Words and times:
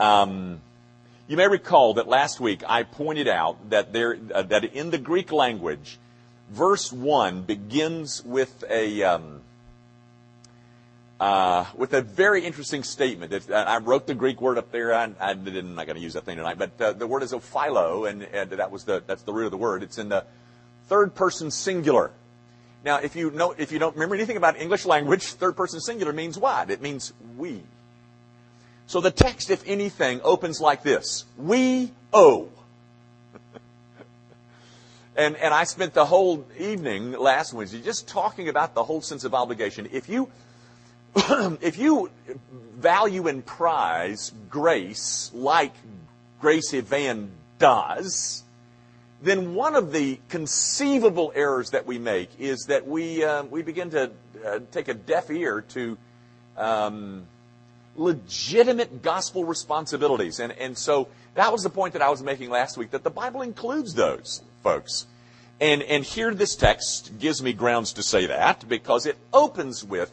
Um, 0.00 0.60
you 1.26 1.36
may 1.36 1.48
recall 1.48 1.94
that 1.94 2.08
last 2.08 2.40
week 2.40 2.62
I 2.68 2.82
pointed 2.82 3.28
out 3.28 3.70
that 3.70 3.92
there 3.92 4.18
uh, 4.34 4.42
that 4.42 4.64
in 4.64 4.90
the 4.90 4.98
Greek 4.98 5.32
language, 5.32 5.98
verse 6.50 6.92
one 6.92 7.42
begins 7.42 8.22
with 8.24 8.64
a 8.68 9.02
um, 9.02 9.40
uh, 11.20 11.64
with 11.76 11.94
a 11.94 12.02
very 12.02 12.44
interesting 12.44 12.82
statement. 12.82 13.32
If, 13.32 13.50
I 13.50 13.78
wrote 13.78 14.06
the 14.06 14.14
Greek 14.14 14.40
word 14.40 14.58
up 14.58 14.70
there. 14.72 14.92
I, 14.92 15.10
I 15.20 15.34
didn't, 15.34 15.68
I'm 15.68 15.74
not 15.74 15.86
going 15.86 15.96
to 15.96 16.02
use 16.02 16.14
that 16.14 16.24
thing 16.24 16.36
tonight, 16.36 16.58
but 16.58 16.80
uh, 16.80 16.92
the 16.92 17.06
word 17.06 17.22
is 17.22 17.32
ophilo, 17.32 18.08
and, 18.08 18.22
and 18.22 18.50
that 18.50 18.70
was 18.70 18.84
the 18.84 19.02
that's 19.06 19.22
the 19.22 19.32
root 19.32 19.46
of 19.46 19.50
the 19.52 19.56
word. 19.56 19.82
It's 19.82 19.98
in 19.98 20.08
the 20.08 20.24
third 20.88 21.14
person 21.14 21.50
singular. 21.50 22.10
Now, 22.84 22.98
if 22.98 23.16
you 23.16 23.30
know, 23.30 23.54
if 23.56 23.72
you 23.72 23.78
don't 23.78 23.94
remember 23.94 24.16
anything 24.16 24.36
about 24.36 24.60
English 24.60 24.84
language, 24.84 25.24
third 25.24 25.56
person 25.56 25.80
singular 25.80 26.12
means 26.12 26.36
what? 26.36 26.70
It 26.70 26.82
means 26.82 27.12
we. 27.38 27.62
So 28.86 29.00
the 29.00 29.10
text, 29.10 29.50
if 29.50 29.62
anything, 29.66 30.20
opens 30.22 30.60
like 30.60 30.82
this: 30.82 31.24
We 31.36 31.90
owe. 32.12 32.48
and 35.16 35.36
and 35.36 35.54
I 35.54 35.64
spent 35.64 35.94
the 35.94 36.04
whole 36.04 36.44
evening 36.58 37.12
last 37.12 37.52
Wednesday 37.52 37.80
just 37.80 38.08
talking 38.08 38.48
about 38.48 38.74
the 38.74 38.84
whole 38.84 39.00
sense 39.00 39.24
of 39.24 39.34
obligation. 39.34 39.88
If 39.92 40.08
you 40.08 40.30
if 41.16 41.78
you 41.78 42.10
value 42.76 43.28
and 43.28 43.44
prize 43.44 44.32
grace 44.50 45.30
like 45.32 45.72
Gracie 46.40 46.80
Van 46.80 47.30
does, 47.58 48.44
then 49.22 49.54
one 49.54 49.74
of 49.74 49.92
the 49.92 50.18
conceivable 50.28 51.32
errors 51.34 51.70
that 51.70 51.86
we 51.86 51.98
make 51.98 52.28
is 52.38 52.66
that 52.68 52.86
we, 52.86 53.24
uh, 53.24 53.44
we 53.44 53.62
begin 53.62 53.90
to 53.90 54.10
uh, 54.44 54.58
take 54.70 54.88
a 54.88 54.94
deaf 54.94 55.30
ear 55.30 55.62
to 55.62 55.96
um, 56.56 57.26
legitimate 57.96 59.02
gospel 59.02 59.44
responsibilities. 59.44 60.40
And, 60.40 60.52
and 60.52 60.76
so 60.76 61.08
that 61.34 61.52
was 61.52 61.62
the 61.62 61.70
point 61.70 61.92
that 61.94 62.02
I 62.02 62.10
was 62.10 62.22
making 62.22 62.50
last 62.50 62.76
week, 62.76 62.90
that 62.90 63.04
the 63.04 63.10
Bible 63.10 63.42
includes 63.42 63.94
those, 63.94 64.42
folks. 64.62 65.06
And, 65.60 65.82
and 65.82 66.04
here 66.04 66.34
this 66.34 66.56
text 66.56 67.18
gives 67.18 67.42
me 67.42 67.52
grounds 67.52 67.92
to 67.94 68.02
say 68.02 68.26
that 68.26 68.68
because 68.68 69.06
it 69.06 69.16
opens 69.32 69.84
with, 69.84 70.12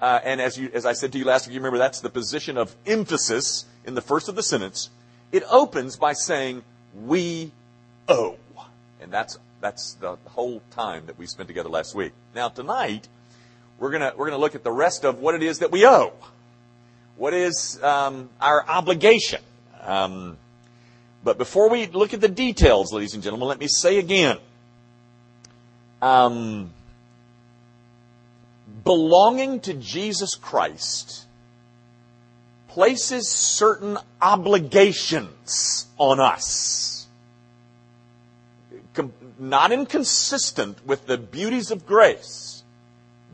uh, 0.00 0.20
and 0.22 0.40
as, 0.40 0.56
you, 0.56 0.70
as 0.72 0.86
I 0.86 0.92
said 0.92 1.12
to 1.12 1.18
you 1.18 1.24
last 1.24 1.46
week, 1.46 1.54
you 1.54 1.60
remember 1.60 1.78
that's 1.78 2.00
the 2.00 2.10
position 2.10 2.56
of 2.56 2.74
emphasis 2.86 3.64
in 3.84 3.94
the 3.94 4.00
first 4.00 4.28
of 4.28 4.36
the 4.36 4.42
sentence. 4.42 4.90
It 5.32 5.42
opens 5.50 5.96
by 5.96 6.12
saying, 6.12 6.62
we 6.94 7.50
owe. 8.08 8.36
And 9.00 9.12
that's, 9.12 9.38
that's 9.60 9.94
the 9.94 10.16
whole 10.26 10.62
time 10.70 11.06
that 11.06 11.18
we 11.18 11.26
spent 11.26 11.48
together 11.48 11.68
last 11.68 11.94
week. 11.94 12.12
Now 12.34 12.48
tonight, 12.48 13.08
we're 13.78 13.90
gonna, 13.90 14.12
we're 14.16 14.26
gonna 14.26 14.40
look 14.40 14.54
at 14.54 14.64
the 14.64 14.72
rest 14.72 15.04
of 15.04 15.18
what 15.18 15.34
it 15.34 15.42
is 15.42 15.58
that 15.58 15.72
we 15.72 15.84
owe. 15.84 16.12
What 17.18 17.34
is 17.34 17.78
um, 17.82 18.30
our 18.40 18.64
obligation? 18.66 19.42
Um, 19.82 20.38
but 21.22 21.36
before 21.36 21.68
we 21.68 21.86
look 21.88 22.14
at 22.14 22.22
the 22.22 22.28
details, 22.28 22.92
ladies 22.92 23.12
and 23.12 23.22
gentlemen, 23.22 23.48
let 23.48 23.60
me 23.60 23.68
say 23.68 23.98
again, 23.98 24.38
um, 26.00 26.70
belonging 28.84 29.60
to 29.60 29.74
Jesus 29.74 30.34
Christ 30.34 31.26
places 32.68 33.28
certain 33.28 33.98
obligations 34.22 35.86
on 35.98 36.20
us 36.20 36.88
not 39.38 39.72
inconsistent 39.72 40.84
with 40.86 41.06
the 41.06 41.16
beauties 41.16 41.70
of 41.70 41.86
grace. 41.86 42.62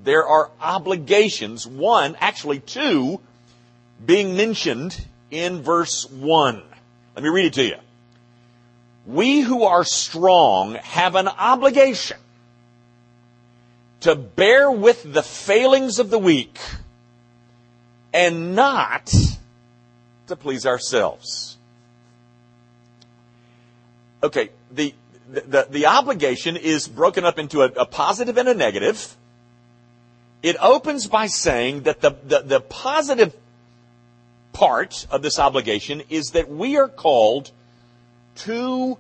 There 0.03 0.27
are 0.27 0.51
obligations, 0.61 1.67
one, 1.67 2.17
actually 2.21 2.61
two, 2.61 3.21
being 4.05 4.37
mentioned 4.37 5.07
in 5.31 5.63
verse 5.63 6.09
1. 6.11 6.63
Let 7.15 7.23
me 7.23 7.29
read 7.29 7.47
it 7.47 7.53
to 7.55 7.65
you. 7.65 7.77
We 9.07 9.41
who 9.41 9.65
are 9.65 9.85
strong 9.85 10.75
have 10.75 11.15
an 11.15 11.29
obligation 11.29 12.17
to 14.01 14.15
bear 14.15 14.71
with 14.71 15.13
the 15.13 15.23
failings 15.23 15.99
of 15.99 16.11
the 16.11 16.19
weak 16.19 16.59
and 18.13 18.55
not 18.55 19.13
to 20.27 20.37
please 20.37 20.65
ourselves. 20.67 21.57
Okay, 24.23 24.51
the 24.71 24.95
the, 25.29 25.67
the, 25.71 25.87
obligation 25.87 26.57
is 26.57 26.87
broken 26.87 27.25
up 27.25 27.39
into 27.39 27.63
a, 27.63 27.67
a 27.67 27.87
positive 27.87 28.37
and 28.37 28.49
a 28.49 28.55
negative. 28.55 29.17
It 30.43 30.57
opens 30.61 31.07
by 31.07 31.27
saying 31.29 31.85
that 31.85 32.03
the, 32.03 32.15
the, 32.23 32.41
the 32.41 32.61
positive 32.61 33.35
part 34.55 35.07
of 35.11 35.21
this 35.21 35.39
obligation 35.39 36.03
is 36.09 36.31
that 36.31 36.51
we 36.51 36.79
are 36.79 36.89
called 36.89 37.51
to 38.37 38.97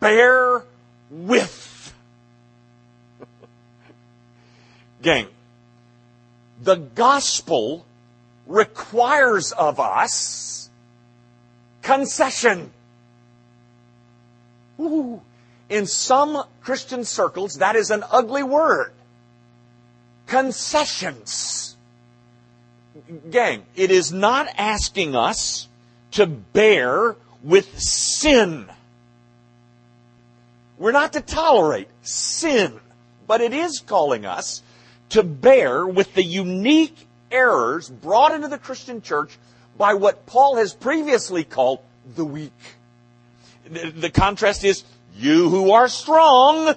bear 0.00 0.64
with. 1.10 1.94
Gang, 5.02 5.26
the 6.62 6.76
gospel 6.76 7.84
requires 8.46 9.52
of 9.52 9.78
us 9.78 10.70
concession. 11.82 12.72
Ooh, 14.80 15.20
in 15.68 15.86
some 15.86 16.44
Christian 16.60 17.04
circles, 17.04 17.54
that 17.54 17.76
is 17.76 17.90
an 17.90 18.04
ugly 18.10 18.42
word. 18.42 18.92
Concessions. 20.26 21.75
Gang, 23.30 23.64
it 23.76 23.90
is 23.90 24.12
not 24.12 24.48
asking 24.56 25.14
us 25.14 25.68
to 26.12 26.26
bear 26.26 27.14
with 27.42 27.78
sin. 27.78 28.66
We're 30.78 30.92
not 30.92 31.12
to 31.12 31.20
tolerate 31.20 31.88
sin, 32.02 32.80
but 33.26 33.40
it 33.40 33.52
is 33.52 33.80
calling 33.80 34.26
us 34.26 34.62
to 35.10 35.22
bear 35.22 35.86
with 35.86 36.14
the 36.14 36.24
unique 36.24 37.06
errors 37.30 37.88
brought 37.88 38.32
into 38.34 38.48
the 38.48 38.58
Christian 38.58 39.02
church 39.02 39.38
by 39.78 39.94
what 39.94 40.26
Paul 40.26 40.56
has 40.56 40.74
previously 40.74 41.44
called 41.44 41.80
the 42.14 42.24
weak. 42.24 42.52
The 43.68 44.10
contrast 44.10 44.64
is 44.64 44.84
you 45.16 45.48
who 45.48 45.72
are 45.72 45.88
strong, 45.88 46.74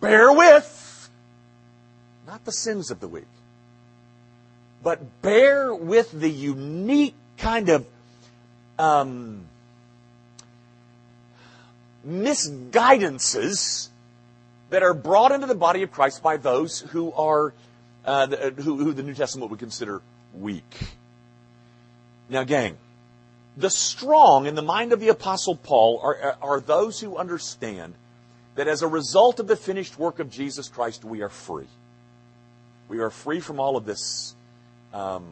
bear 0.00 0.32
with, 0.32 1.10
not 2.26 2.44
the 2.44 2.52
sins 2.52 2.90
of 2.90 3.00
the 3.00 3.08
weak, 3.08 3.26
but 4.82 5.22
bear 5.22 5.74
with 5.74 6.10
the 6.12 6.30
unique 6.30 7.14
kind 7.38 7.68
of 7.68 7.86
um, 8.78 9.44
misguidances 12.06 13.88
that 14.70 14.82
are 14.82 14.94
brought 14.94 15.32
into 15.32 15.46
the 15.46 15.54
body 15.54 15.82
of 15.82 15.92
Christ 15.92 16.22
by 16.22 16.36
those 16.36 16.80
who 16.80 17.12
are 17.12 17.52
uh, 18.04 18.26
who, 18.26 18.78
who 18.78 18.92
the 18.92 19.02
New 19.02 19.14
Testament 19.14 19.50
would 19.50 19.60
consider 19.60 20.02
weak. 20.34 20.96
Now, 22.28 22.42
gang, 22.42 22.76
the 23.56 23.70
strong 23.70 24.46
in 24.46 24.54
the 24.56 24.62
mind 24.62 24.92
of 24.92 24.98
the 24.98 25.08
Apostle 25.08 25.54
Paul 25.54 26.00
are, 26.02 26.36
are 26.42 26.60
those 26.60 26.98
who 26.98 27.16
understand 27.16 27.94
that 28.56 28.66
as 28.66 28.82
a 28.82 28.88
result 28.88 29.38
of 29.38 29.46
the 29.46 29.56
finished 29.56 29.98
work 29.98 30.18
of 30.18 30.30
Jesus 30.30 30.68
Christ, 30.68 31.04
we 31.04 31.22
are 31.22 31.28
free. 31.28 31.68
We 32.88 32.98
are 32.98 33.10
free 33.10 33.40
from 33.40 33.60
all 33.60 33.76
of 33.76 33.84
this 33.84 34.34
um, 34.92 35.24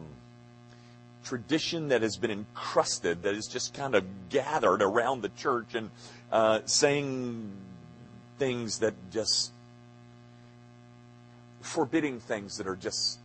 tradition 1.23 1.89
that 1.89 2.01
has 2.01 2.17
been 2.17 2.31
encrusted, 2.31 3.23
that 3.23 3.35
is 3.35 3.47
just 3.47 3.73
kind 3.73 3.95
of 3.95 4.03
gathered 4.29 4.81
around 4.81 5.21
the 5.21 5.29
church 5.29 5.75
and 5.75 5.89
uh, 6.31 6.59
saying 6.65 7.51
things 8.39 8.79
that 8.79 8.93
just 9.11 9.51
forbidding 11.61 12.19
things 12.19 12.57
that 12.57 12.67
are 12.67 12.75
just 12.75 13.19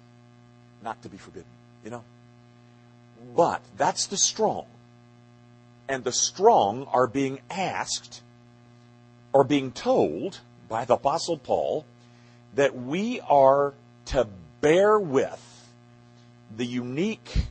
not 0.82 1.00
to 1.02 1.08
be 1.08 1.16
forbidden, 1.16 1.48
you 1.84 1.91
know? 1.91 2.04
But 3.34 3.62
that's 3.76 4.06
the 4.06 4.16
strong 4.16 4.66
and 5.89 6.04
the 6.04 6.12
strong 6.12 6.84
are 6.92 7.06
being 7.06 7.41
asked 7.50 8.22
or 9.32 9.44
being 9.44 9.72
told 9.72 10.41
by 10.68 10.84
the 10.84 10.94
Apostle 10.94 11.39
Paul 11.39 11.84
that 12.54 12.77
we 12.77 13.21
are 13.21 13.74
to 14.06 14.27
bear 14.60 14.98
with 14.98 15.55
the 16.54 16.66
unique 16.66 17.47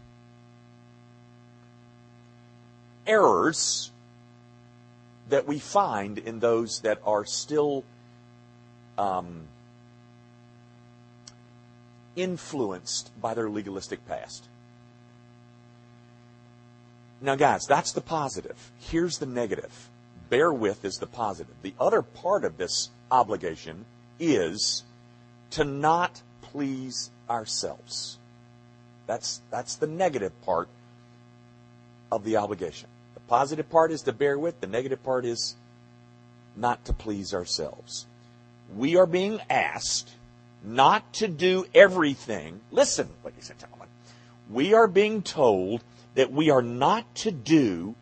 errors 3.07 3.91
that 5.29 5.47
we 5.47 5.59
find 5.59 6.17
in 6.17 6.39
those 6.39 6.81
that 6.81 6.99
are 7.05 7.25
still 7.25 7.83
um, 8.97 9.41
influenced 12.15 13.11
by 13.19 13.33
their 13.33 13.49
legalistic 13.49 14.05
past. 14.07 14.47
Now, 17.21 17.35
guys, 17.35 17.65
that's 17.65 17.91
the 17.91 18.01
positive. 18.01 18.71
Here's 18.79 19.17
the 19.17 19.25
negative. 19.25 19.89
Bear 20.29 20.51
with 20.51 20.85
is 20.85 20.97
the 20.97 21.07
positive. 21.07 21.55
The 21.61 21.73
other 21.79 22.01
part 22.01 22.43
of 22.43 22.57
this 22.57 22.89
obligation 23.11 23.85
is 24.19 24.83
to 25.51 25.63
not 25.63 26.21
please 26.41 27.11
ourselves. 27.29 28.17
That's, 29.07 29.41
that's 29.51 29.75
the 29.75 29.87
negative 29.87 30.39
part 30.43 30.67
of 32.11 32.23
the 32.23 32.37
obligation. 32.37 32.89
The 33.13 33.19
positive 33.21 33.69
part 33.69 33.91
is 33.91 34.01
to 34.03 34.13
bear 34.13 34.37
with, 34.37 34.61
the 34.61 34.67
negative 34.67 35.03
part 35.03 35.25
is 35.25 35.55
not 36.55 36.85
to 36.85 36.93
please 36.93 37.33
ourselves. 37.33 38.05
We 38.75 38.97
are 38.97 39.05
being 39.05 39.41
asked 39.49 40.11
not 40.63 41.13
to 41.13 41.27
do 41.27 41.65
everything. 41.73 42.61
Listen, 42.71 43.09
ladies 43.23 43.49
and 43.49 43.59
gentlemen. 43.59 43.87
We 44.49 44.73
are 44.73 44.87
being 44.87 45.21
told 45.21 45.83
that 46.15 46.31
we 46.31 46.49
are 46.49 46.61
not 46.61 47.13
to 47.15 47.31
do 47.31 47.95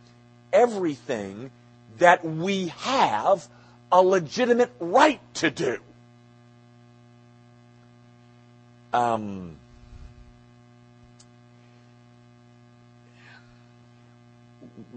everything 0.52 1.52
that 1.98 2.24
we 2.26 2.68
have 2.68 3.48
a 3.92 4.02
legitimate 4.02 4.72
right 4.80 5.20
to 5.36 5.50
do. 5.50 5.80
Um, 8.92 9.58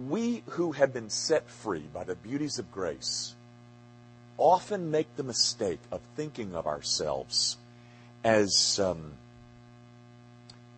we 0.09 0.43
who 0.51 0.73
have 0.73 0.93
been 0.93 1.11
set 1.11 1.49
free 1.49 1.85
by 1.93 2.05
the 2.05 2.15
beauties 2.15 2.59
of 2.59 2.71
grace 2.71 3.35
often 4.39 4.91
make 4.91 5.17
the 5.17 5.23
mistake 5.23 5.81
of 5.91 6.01
thinking 6.15 6.55
of 6.55 6.67
ourselves 6.67 7.57
as, 8.23 8.79
um, 8.79 9.13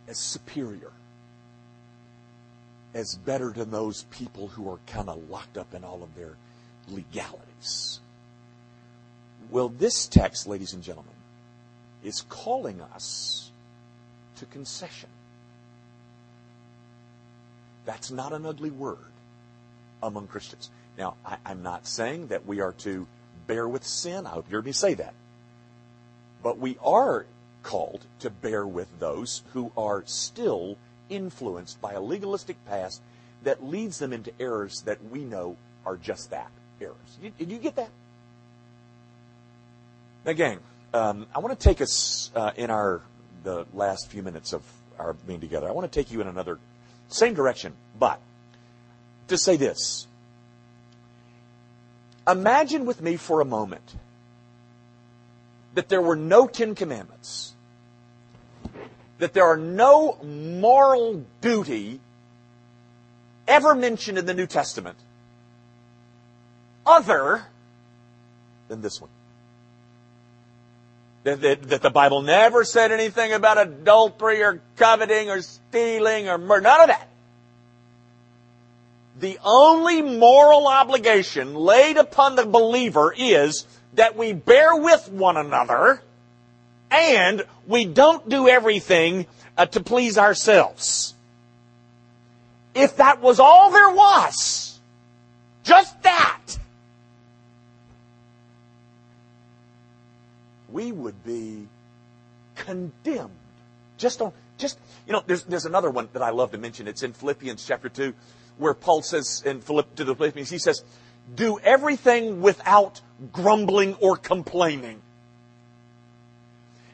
as 0.07 0.19
superior, 0.19 0.93
as 2.95 3.17
better 3.17 3.51
than 3.51 3.71
those 3.71 4.05
people 4.05 4.49
who 4.49 4.71
are 4.71 4.79
kind 4.87 5.09
of 5.09 5.29
locked 5.29 5.59
up 5.59 5.75
in 5.75 5.85
all 5.85 6.03
of 6.03 6.15
their 6.15 6.37
legalities. 6.89 8.01
Well, 9.51 9.69
this 9.69 10.07
text, 10.07 10.47
ladies 10.47 10.73
and 10.73 10.83
gentlemen, 10.83 11.13
is 12.05 12.23
calling 12.29 12.81
us 12.81 13.51
to 14.37 14.47
concession. 14.47 15.09
That's 17.85 18.11
not 18.11 18.33
an 18.33 18.47
ugly 18.47 18.71
word 18.71 18.99
among 20.03 20.27
Christians. 20.27 20.71
Now, 20.97 21.15
I, 21.25 21.37
am 21.47 21.63
not 21.63 21.87
saying 21.87 22.29
that 22.29 22.47
we 22.47 22.61
are 22.61 22.73
to 22.79 23.07
bear 23.47 23.69
with 23.69 23.85
sin. 23.85 24.27
I 24.27 24.31
hope 24.31 24.47
you 24.49 24.57
heard 24.57 24.67
me 24.67 24.73
say 24.73 24.95
that. 24.95 25.15
But 26.43 26.59
we 26.59 26.77
are 26.85 27.27
called 27.63 28.05
to 28.21 28.31
bear 28.31 28.67
with 28.67 28.89
those 28.99 29.43
who 29.53 29.73
are 29.77 30.03
still 30.07 30.77
influenced 31.09 31.81
by 31.81 31.93
a 31.93 32.01
legalistic 32.01 32.57
past 32.67 33.01
that 33.43 33.65
leads 33.65 33.99
them 33.99 34.13
into 34.13 34.33
errors 34.41 34.83
that 34.83 35.03
we 35.11 35.25
know 35.25 35.57
are 35.87 35.97
just 35.97 36.31
that 36.31 36.51
errors. 36.81 37.19
Did 37.39 37.51
you 37.51 37.59
get 37.59 37.77
that? 37.77 37.91
Now, 40.25 40.33
gang, 40.33 40.59
um, 40.93 41.27
I 41.35 41.39
want 41.39 41.59
to 41.59 41.63
take 41.69 41.81
us 41.81 42.31
uh, 42.35 42.53
in 42.57 42.71
our 42.71 43.03
the 43.45 43.67
last 43.73 44.11
few 44.11 44.23
minutes 44.23 44.53
of 44.53 44.63
our 44.99 45.13
being 45.13 45.41
together. 45.41 45.69
I 45.69 45.73
want 45.73 45.91
to 45.91 46.01
take 46.01 46.11
you 46.11 46.21
in 46.21 46.27
another 46.27 46.59
same 47.09 47.35
direction, 47.35 47.73
but 47.99 48.21
to 49.29 49.39
say 49.39 49.57
this. 49.57 50.07
Imagine 52.27 52.85
with 52.85 53.01
me 53.01 53.17
for 53.17 53.41
a 53.41 53.45
moment 53.45 53.95
that 55.75 55.89
there 55.89 56.03
were 56.03 56.17
no 56.17 56.47
Ten 56.47 56.75
Commandments, 56.75 57.55
that 59.19 59.33
there 59.33 59.45
are 59.45 59.57
no 59.57 60.19
moral 60.23 61.25
duty 61.41 62.01
ever 63.47 63.75
mentioned 63.75 64.19
in 64.19 64.27
the 64.27 64.35
New 64.35 64.47
Testament 64.47 64.99
other 66.85 67.45
than 68.69 68.83
this 68.83 69.01
one. 69.01 69.11
That, 71.25 71.41
that, 71.41 71.63
that, 71.65 71.83
the 71.83 71.91
Bible 71.91 72.23
never 72.23 72.65
said 72.65 72.93
anything 72.93 73.33
about 73.33 73.59
adultery 73.59 74.43
or 74.43 74.63
coveting 74.77 75.31
or 75.31 75.43
stealing 75.43 76.29
or 76.29 76.39
murder. 76.39 76.63
None 76.63 76.81
of 76.83 76.87
that. 76.89 77.09
The 79.19 79.39
only 79.45 80.01
moral 80.03 80.69
obligation 80.69 81.55
laid 81.55 81.97
upon 81.97 82.37
the 82.37 82.47
believer 82.47 83.13
is 83.17 83.67
that 83.95 84.17
we 84.17 84.33
bear 84.33 84.77
with 84.77 85.09
one 85.11 85.37
another 85.37 86.01
and 86.91 87.45
we 87.67 87.85
don't 87.85 88.29
do 88.29 88.49
everything 88.49 89.27
uh, 89.57 89.67
to 89.67 89.81
please 89.81 90.19
ourselves. 90.19 91.15
If 92.75 92.97
that 92.99 93.21
was 93.21 93.41
all 93.41 93.73
there 93.73 93.91
was, 93.91 94.79
just 95.65 96.01
that, 96.03 96.59
we 100.71 100.93
would 100.93 101.25
be 101.25 101.67
condemned. 102.55 103.31
Just 103.97 104.23
on, 104.23 104.33
just, 104.59 104.79
you 105.07 105.13
know, 105.13 105.23
there's, 105.27 105.43
there's 105.45 105.67
another 105.67 105.91
one 105.91 106.09
that 106.13 106.23
I 106.23 106.31
love 106.31 106.53
to 106.53 106.59
mention. 106.59 106.87
It's 106.87 107.03
in 107.03 107.13
Philippians 107.13 107.67
chapter 107.67 107.89
2, 107.89 108.15
where 108.59 108.75
Paul 108.75 109.03
says 109.03 109.43
in 109.45 109.61
Philipp, 109.61 109.95
to 109.97 110.05
the 110.05 110.15
Philippians, 110.15 110.51
he 110.51 110.59
says, 110.59 110.83
do 111.35 111.59
everything 111.61 112.41
without 112.41 113.01
grumbling 113.33 113.95
or 113.95 114.17
complaining. 114.17 115.03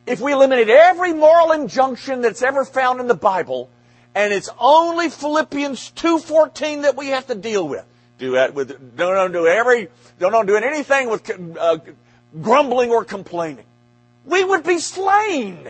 If 0.07 0.21
we 0.21 0.33
eliminate 0.33 0.69
every 0.69 1.13
moral 1.13 1.53
injunction 1.53 2.21
that's 2.21 2.43
ever 2.43 2.65
found 2.65 3.01
in 3.01 3.07
the 3.07 3.15
Bible, 3.15 3.71
and 4.15 4.33
it's 4.33 4.51
only 4.59 5.09
Philippians 5.09 5.93
2.14 5.93 6.83
that 6.83 6.97
we 6.97 7.09
have 7.09 7.27
to 7.29 7.35
deal 7.35 7.67
with, 7.67 7.85
do 8.19 8.33
that 8.33 8.55
with, 8.55 8.97
don't, 8.97 9.15
don't 9.15 9.33
do 9.33 9.47
every, 9.47 9.89
don't, 10.19 10.33
don't 10.33 10.47
do 10.47 10.57
anything 10.57 11.09
with 11.09 11.31
uh, 11.59 11.79
grumbling 12.41 12.91
or 12.91 13.05
complaining. 13.05 13.65
We 14.25 14.45
would 14.45 14.63
be 14.63 14.79
slain. 14.79 15.69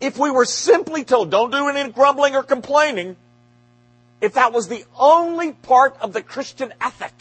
If 0.00 0.18
we 0.18 0.30
were 0.30 0.44
simply 0.44 1.04
told, 1.04 1.30
don't 1.30 1.50
do 1.50 1.68
any 1.68 1.90
grumbling 1.90 2.36
or 2.36 2.42
complaining, 2.42 3.16
if 4.20 4.34
that 4.34 4.52
was 4.52 4.68
the 4.68 4.84
only 4.98 5.52
part 5.52 5.96
of 6.00 6.12
the 6.12 6.22
Christian 6.22 6.72
ethic, 6.80 7.14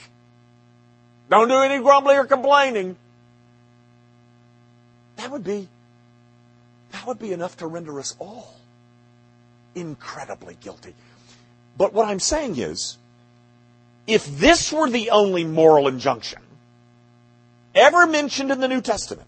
don't 1.30 1.48
do 1.48 1.56
any 1.56 1.82
grumbling 1.82 2.18
or 2.18 2.26
complaining, 2.26 2.96
that 5.18 5.32
would 5.32 5.44
be, 5.44 5.68
that 6.92 7.06
would 7.06 7.20
be 7.20 7.34
enough 7.34 7.58
to 7.58 7.68
render 7.68 8.00
us 8.00 8.16
all 8.20 8.54
incredibly 9.76 10.56
guilty. 10.60 10.94
But 11.78 11.94
what 11.94 12.08
I'm 12.08 12.20
saying 12.20 12.58
is, 12.58 12.98
if 14.08 14.26
this 14.40 14.72
were 14.72 14.90
the 14.90 15.12
only 15.12 15.44
moral 15.44 15.88
injunction, 15.88 16.42
ever 17.76 18.08
mentioned 18.08 18.52
in 18.52 18.60
the 18.60 18.68
New 18.68 18.82
Testament. 18.82 19.28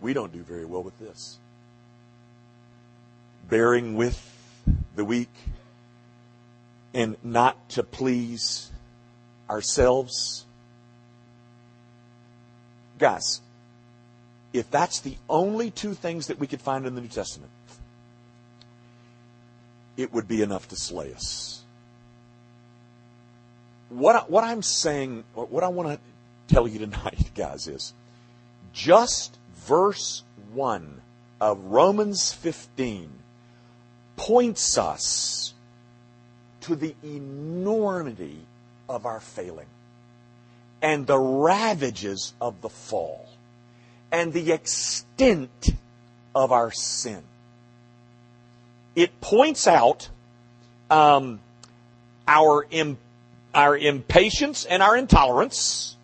We 0.00 0.12
don't 0.12 0.32
do 0.32 0.42
very 0.42 0.64
well 0.64 0.82
with 0.82 0.98
this. 0.98 1.39
Bearing 3.50 3.96
with 3.96 4.26
the 4.96 5.04
weak 5.04 5.28
and 6.94 7.16
not 7.22 7.68
to 7.70 7.82
please 7.82 8.70
ourselves. 9.48 10.46
Guys, 12.98 13.40
if 14.52 14.70
that's 14.70 15.00
the 15.00 15.16
only 15.28 15.70
two 15.70 15.94
things 15.94 16.28
that 16.28 16.38
we 16.38 16.46
could 16.46 16.60
find 16.60 16.86
in 16.86 16.94
the 16.94 17.00
New 17.00 17.08
Testament, 17.08 17.50
it 19.96 20.12
would 20.12 20.28
be 20.28 20.42
enough 20.42 20.68
to 20.68 20.76
slay 20.76 21.12
us 21.12 21.60
what, 23.90 24.30
what 24.30 24.44
I'm 24.44 24.62
saying, 24.62 25.24
what 25.34 25.62
I 25.62 25.68
want 25.68 25.88
to 25.90 25.98
tell 26.52 26.66
you 26.66 26.78
tonight, 26.78 27.30
guys, 27.34 27.66
is 27.66 27.92
just 28.72 29.36
verse 29.54 30.22
1 30.52 31.02
of 31.40 31.58
Romans 31.64 32.32
15 32.32 33.10
points 34.20 34.76
us 34.76 35.54
to 36.60 36.76
the 36.76 36.94
enormity 37.02 38.38
of 38.86 39.06
our 39.06 39.18
failing 39.18 39.66
and 40.82 41.06
the 41.06 41.18
ravages 41.18 42.34
of 42.38 42.60
the 42.60 42.68
fall 42.68 43.26
and 44.12 44.34
the 44.34 44.52
extent 44.52 45.70
of 46.34 46.52
our 46.52 46.70
sin. 46.70 47.22
It 48.94 49.22
points 49.22 49.66
out 49.66 50.10
um, 50.90 51.40
our 52.28 52.66
imperfection 52.70 53.06
our 53.54 53.76
impatience 53.76 54.64
and 54.64 54.80
our 54.80 54.96
intolerance. 54.96 55.96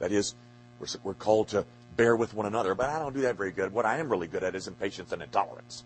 That 0.00 0.10
is, 0.10 0.34
we're, 0.80 0.88
we're 1.04 1.14
called 1.14 1.48
to 1.48 1.64
bear 1.96 2.16
with 2.16 2.34
one 2.34 2.46
another, 2.46 2.74
but 2.74 2.90
I 2.90 2.98
don't 2.98 3.14
do 3.14 3.20
that 3.20 3.36
very 3.36 3.52
good. 3.52 3.72
What 3.72 3.86
I 3.86 3.98
am 3.98 4.08
really 4.08 4.26
good 4.26 4.42
at 4.42 4.56
is 4.56 4.66
impatience 4.66 5.12
and 5.12 5.22
intolerance. 5.22 5.84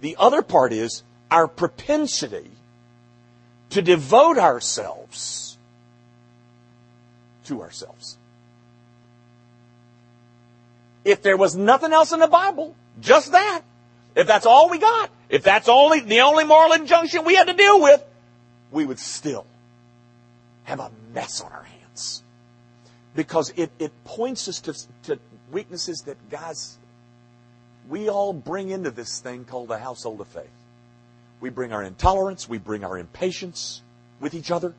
The 0.00 0.16
other 0.18 0.42
part 0.42 0.72
is 0.72 1.02
our 1.30 1.46
propensity 1.46 2.50
to 3.70 3.82
devote 3.82 4.38
ourselves 4.38 5.58
to 7.44 7.62
ourselves. 7.62 8.16
If 11.04 11.22
there 11.22 11.36
was 11.36 11.56
nothing 11.56 11.92
else 11.92 12.12
in 12.12 12.20
the 12.20 12.26
Bible, 12.26 12.74
just 13.00 13.32
that, 13.32 13.62
if 14.14 14.26
that's 14.26 14.46
all 14.46 14.68
we 14.68 14.78
got, 14.78 15.10
if 15.28 15.42
that's 15.42 15.68
only 15.68 16.00
the 16.00 16.20
only 16.20 16.44
moral 16.44 16.72
injunction 16.72 17.24
we 17.24 17.34
had 17.34 17.46
to 17.46 17.54
deal 17.54 17.80
with, 17.80 18.04
we 18.70 18.84
would 18.84 18.98
still 18.98 19.46
have 20.64 20.80
a 20.80 20.90
mess 21.14 21.40
on 21.40 21.52
our 21.52 21.62
hands. 21.62 22.22
Because 23.14 23.52
it, 23.56 23.70
it 23.78 23.92
points 24.04 24.48
us 24.48 24.60
to, 24.60 24.74
to 25.04 25.18
weaknesses 25.50 26.02
that, 26.06 26.16
guys, 26.30 26.78
we 27.90 28.08
all 28.08 28.32
bring 28.32 28.70
into 28.70 28.90
this 28.92 29.18
thing 29.18 29.44
called 29.44 29.68
the 29.68 29.78
household 29.78 30.20
of 30.20 30.28
faith. 30.28 30.48
We 31.40 31.50
bring 31.50 31.72
our 31.72 31.82
intolerance, 31.82 32.48
we 32.48 32.58
bring 32.58 32.84
our 32.84 32.96
impatience 32.96 33.82
with 34.20 34.32
each 34.32 34.50
other, 34.50 34.74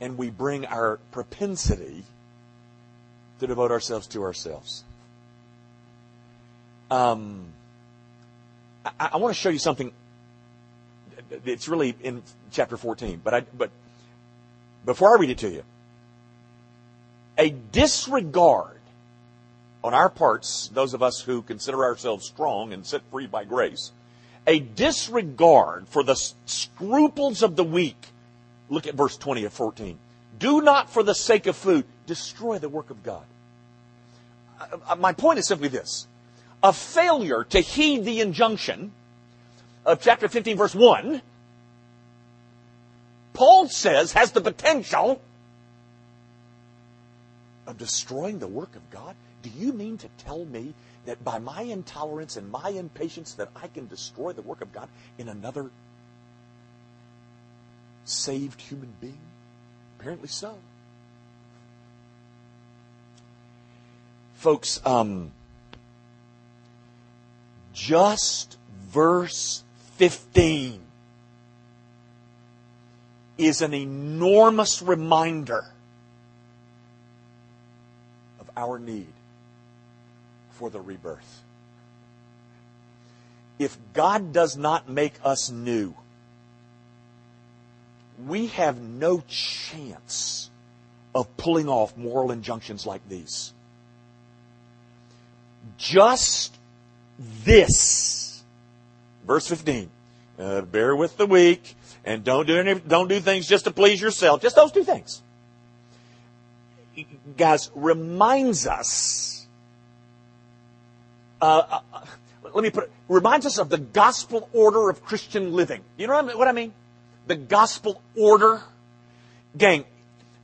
and 0.00 0.18
we 0.18 0.28
bring 0.28 0.66
our 0.66 0.98
propensity 1.12 2.04
to 3.40 3.46
devote 3.46 3.70
ourselves 3.70 4.06
to 4.08 4.22
ourselves. 4.22 4.84
Um, 6.90 7.46
I, 8.84 9.10
I 9.12 9.16
want 9.16 9.34
to 9.34 9.40
show 9.40 9.48
you 9.48 9.58
something. 9.58 9.92
It's 11.44 11.66
really 11.66 11.94
in 12.02 12.22
chapter 12.50 12.76
14, 12.76 13.22
but 13.24 13.34
I, 13.34 13.40
but 13.40 13.70
before 14.84 15.16
I 15.16 15.20
read 15.20 15.30
it 15.30 15.38
to 15.38 15.48
you, 15.48 15.62
a 17.38 17.50
disregard 17.50 18.75
on 19.86 19.94
our 19.94 20.10
parts, 20.10 20.68
those 20.74 20.94
of 20.94 21.02
us 21.02 21.20
who 21.20 21.42
consider 21.42 21.84
ourselves 21.84 22.26
strong 22.26 22.72
and 22.72 22.84
set 22.84 23.02
free 23.10 23.28
by 23.28 23.44
grace, 23.44 23.92
a 24.46 24.58
disregard 24.58 25.86
for 25.88 26.02
the 26.02 26.16
scruples 26.44 27.42
of 27.42 27.54
the 27.54 27.64
weak. 27.64 28.08
Look 28.68 28.88
at 28.88 28.94
verse 28.94 29.16
20 29.16 29.44
of 29.44 29.52
14. 29.52 29.96
Do 30.40 30.60
not 30.60 30.90
for 30.90 31.04
the 31.04 31.14
sake 31.14 31.46
of 31.46 31.56
food 31.56 31.84
destroy 32.06 32.58
the 32.58 32.68
work 32.68 32.90
of 32.90 33.02
God. 33.04 33.24
Uh, 34.60 34.78
uh, 34.88 34.96
my 34.96 35.12
point 35.12 35.38
is 35.38 35.46
simply 35.46 35.68
this. 35.68 36.08
A 36.64 36.72
failure 36.72 37.44
to 37.44 37.60
heed 37.60 38.04
the 38.04 38.20
injunction 38.20 38.90
of 39.84 40.00
chapter 40.00 40.28
15 40.28 40.56
verse 40.56 40.74
1, 40.74 41.22
Paul 43.34 43.68
says 43.68 44.12
has 44.12 44.32
the 44.32 44.40
potential 44.40 45.22
of 47.68 47.78
destroying 47.78 48.40
the 48.40 48.48
work 48.48 48.74
of 48.74 48.90
God. 48.90 49.14
Do 49.46 49.60
you 49.60 49.72
mean 49.72 49.96
to 49.98 50.08
tell 50.18 50.44
me 50.44 50.74
that 51.04 51.22
by 51.22 51.38
my 51.38 51.62
intolerance 51.62 52.36
and 52.36 52.50
my 52.50 52.70
impatience 52.70 53.34
that 53.34 53.48
I 53.54 53.68
can 53.68 53.86
destroy 53.86 54.32
the 54.32 54.42
work 54.42 54.60
of 54.60 54.72
God 54.72 54.88
in 55.18 55.28
another 55.28 55.70
saved 58.04 58.60
human 58.60 58.92
being? 59.00 59.20
Apparently 60.00 60.26
so. 60.26 60.58
Folks, 64.34 64.84
um, 64.84 65.30
just 67.72 68.58
verse 68.88 69.62
15 69.98 70.80
is 73.38 73.62
an 73.62 73.74
enormous 73.74 74.82
reminder 74.82 75.66
of 78.40 78.50
our 78.56 78.80
need 78.80 79.12
for 80.58 80.70
the 80.70 80.80
rebirth. 80.80 81.42
If 83.58 83.76
God 83.94 84.32
does 84.32 84.56
not 84.56 84.88
make 84.88 85.14
us 85.24 85.50
new, 85.50 85.94
we 88.26 88.48
have 88.48 88.80
no 88.80 89.22
chance 89.28 90.50
of 91.14 91.34
pulling 91.36 91.68
off 91.68 91.96
moral 91.96 92.30
injunctions 92.30 92.86
like 92.86 93.06
these. 93.08 93.52
Just 95.78 96.56
this. 97.18 98.42
Verse 99.26 99.46
15. 99.46 99.90
Uh, 100.38 100.60
bear 100.62 100.94
with 100.94 101.16
the 101.16 101.26
weak 101.26 101.74
and 102.04 102.22
don't 102.22 102.46
do 102.46 102.58
any, 102.58 102.74
don't 102.74 103.08
do 103.08 103.20
things 103.20 103.48
just 103.48 103.64
to 103.64 103.70
please 103.70 104.00
yourself. 104.00 104.42
Just 104.42 104.56
those 104.56 104.72
two 104.72 104.84
things. 104.84 105.22
Guys, 107.36 107.70
reminds 107.74 108.66
us, 108.66 109.35
uh, 111.46 111.80
uh, 111.92 112.00
let 112.54 112.62
me 112.62 112.70
put 112.70 112.84
it, 112.84 112.92
reminds 113.08 113.46
us 113.46 113.58
of 113.58 113.68
the 113.68 113.78
gospel 113.78 114.48
order 114.52 114.88
of 114.90 115.04
Christian 115.04 115.52
living. 115.52 115.82
You 115.96 116.06
know 116.06 116.22
what 116.22 116.48
I 116.48 116.52
mean? 116.52 116.72
The 117.26 117.36
gospel 117.36 118.02
order. 118.16 118.62
Gang, 119.56 119.84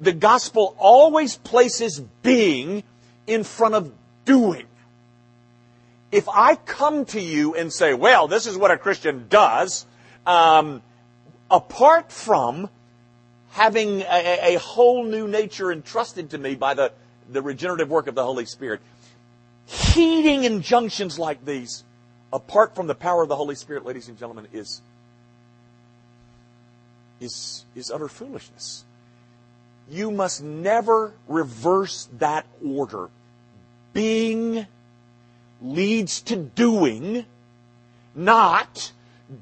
the 0.00 0.12
gospel 0.12 0.74
always 0.78 1.36
places 1.36 2.00
being 2.22 2.82
in 3.26 3.44
front 3.44 3.74
of 3.74 3.92
doing 4.24 4.66
if 6.12 6.28
I 6.28 6.56
come 6.56 7.06
to 7.06 7.20
you 7.20 7.54
and 7.54 7.72
say, 7.72 7.94
well, 7.94 8.28
this 8.28 8.46
is 8.46 8.56
what 8.56 8.70
a 8.70 8.76
Christian 8.76 9.26
does, 9.30 9.86
um, 10.26 10.82
apart 11.50 12.12
from 12.12 12.68
having 13.52 14.02
a, 14.02 14.54
a, 14.54 14.58
whole 14.58 15.04
new 15.04 15.26
nature 15.26 15.72
entrusted 15.72 16.30
to 16.30 16.38
me 16.38 16.54
by 16.54 16.74
the, 16.74 16.92
the 17.30 17.42
regenerative 17.42 17.88
work 17.88 18.06
of 18.06 18.14
the 18.14 18.22
Holy 18.22 18.44
Spirit, 18.44 18.80
heeding 19.72 20.44
injunctions 20.44 21.18
like 21.18 21.44
these, 21.44 21.84
apart 22.32 22.74
from 22.74 22.86
the 22.86 22.94
power 22.94 23.22
of 23.22 23.28
the 23.28 23.36
Holy 23.36 23.54
Spirit, 23.54 23.86
ladies 23.86 24.08
and 24.08 24.18
gentlemen, 24.18 24.46
is, 24.52 24.82
is, 27.20 27.64
is 27.74 27.90
utter 27.90 28.08
foolishness. 28.08 28.84
You 29.90 30.10
must 30.10 30.42
never 30.42 31.14
reverse 31.26 32.08
that 32.18 32.46
order. 32.64 33.08
Being 33.92 34.66
leads 35.62 36.20
to 36.22 36.36
doing, 36.36 37.24
not 38.14 38.92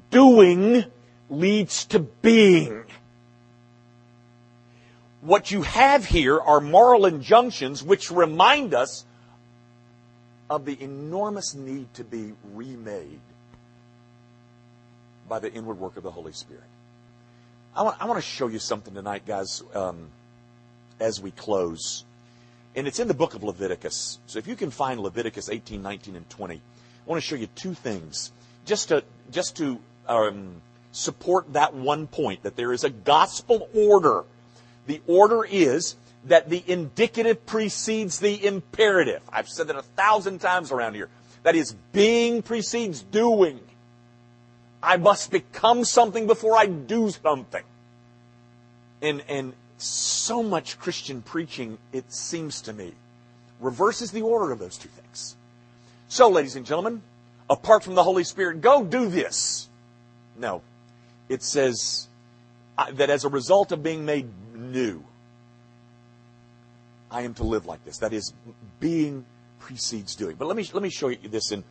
doing 0.09 0.85
leads 1.29 1.85
to 1.85 1.99
being. 1.99 2.83
What 5.21 5.51
you 5.51 5.61
have 5.61 6.05
here 6.05 6.39
are 6.39 6.59
moral 6.59 7.05
injunctions 7.05 7.83
which 7.83 8.09
remind 8.09 8.73
us 8.73 9.05
of 10.51 10.65
the 10.65 10.77
enormous 10.83 11.55
need 11.55 11.91
to 11.93 12.03
be 12.03 12.33
remade 12.53 13.21
by 15.29 15.39
the 15.39 15.51
inward 15.53 15.79
work 15.79 15.95
of 15.95 16.03
the 16.03 16.11
Holy 16.11 16.33
Spirit. 16.33 16.65
I 17.73 17.83
want, 17.83 17.95
I 18.01 18.05
want 18.05 18.17
to 18.17 18.21
show 18.21 18.47
you 18.47 18.59
something 18.59 18.93
tonight, 18.93 19.25
guys, 19.25 19.63
um, 19.73 20.09
as 20.99 21.21
we 21.21 21.31
close. 21.31 22.03
And 22.75 22.85
it's 22.85 22.99
in 22.99 23.07
the 23.07 23.13
book 23.13 23.33
of 23.33 23.45
Leviticus. 23.45 24.19
So 24.27 24.39
if 24.39 24.47
you 24.47 24.57
can 24.57 24.71
find 24.71 24.99
Leviticus 24.99 25.47
18, 25.47 25.81
19, 25.81 26.17
and 26.17 26.29
20, 26.29 26.55
I 26.55 26.59
want 27.09 27.23
to 27.23 27.25
show 27.25 27.37
you 27.37 27.47
two 27.55 27.73
things 27.73 28.33
just 28.65 28.89
to, 28.89 29.05
just 29.31 29.55
to 29.55 29.79
um, 30.05 30.61
support 30.91 31.53
that 31.53 31.73
one 31.73 32.07
point 32.07 32.43
that 32.43 32.57
there 32.57 32.73
is 32.73 32.83
a 32.83 32.89
gospel 32.89 33.69
order. 33.73 34.25
The 34.85 34.99
order 35.07 35.45
is 35.45 35.95
that 36.25 36.49
the 36.49 36.63
indicative 36.67 37.45
precedes 37.45 38.19
the 38.19 38.45
imperative. 38.45 39.21
I've 39.29 39.49
said 39.49 39.67
that 39.67 39.75
a 39.75 39.81
thousand 39.81 40.39
times 40.39 40.71
around 40.71 40.95
here. 40.95 41.09
That 41.43 41.55
is, 41.55 41.73
being 41.91 42.43
precedes 42.43 43.01
doing. 43.01 43.59
I 44.83 44.97
must 44.97 45.31
become 45.31 45.83
something 45.83 46.27
before 46.27 46.55
I 46.55 46.67
do 46.67 47.09
something. 47.09 47.63
And, 49.01 49.23
and 49.27 49.53
so 49.77 50.43
much 50.43 50.77
Christian 50.79 51.23
preaching, 51.23 51.79
it 51.91 52.13
seems 52.13 52.61
to 52.61 52.73
me, 52.73 52.93
reverses 53.59 54.11
the 54.11 54.21
order 54.21 54.51
of 54.51 54.59
those 54.59 54.77
two 54.77 54.89
things. 54.89 55.35
So, 56.07 56.29
ladies 56.29 56.55
and 56.55 56.65
gentlemen, 56.65 57.01
apart 57.49 57.83
from 57.83 57.95
the 57.95 58.03
Holy 58.03 58.23
Spirit, 58.23 58.61
go 58.61 58.83
do 58.83 59.07
this. 59.07 59.69
No. 60.37 60.61
It 61.29 61.41
says 61.41 62.07
uh, 62.77 62.91
that 62.91 63.09
as 63.09 63.23
a 63.23 63.29
result 63.29 63.71
of 63.71 63.81
being 63.81 64.05
made 64.05 64.27
new, 64.53 65.03
I 67.11 67.23
am 67.23 67.33
to 67.35 67.43
live 67.43 67.65
like 67.65 67.83
this. 67.83 67.97
That 67.97 68.13
is, 68.13 68.33
being 68.79 69.25
precedes 69.59 70.15
doing. 70.15 70.37
But 70.37 70.47
let 70.47 70.55
me, 70.55 70.67
let 70.73 70.81
me 70.81 70.89
show 70.89 71.09
you 71.09 71.17
this 71.27 71.51
in, 71.51 71.63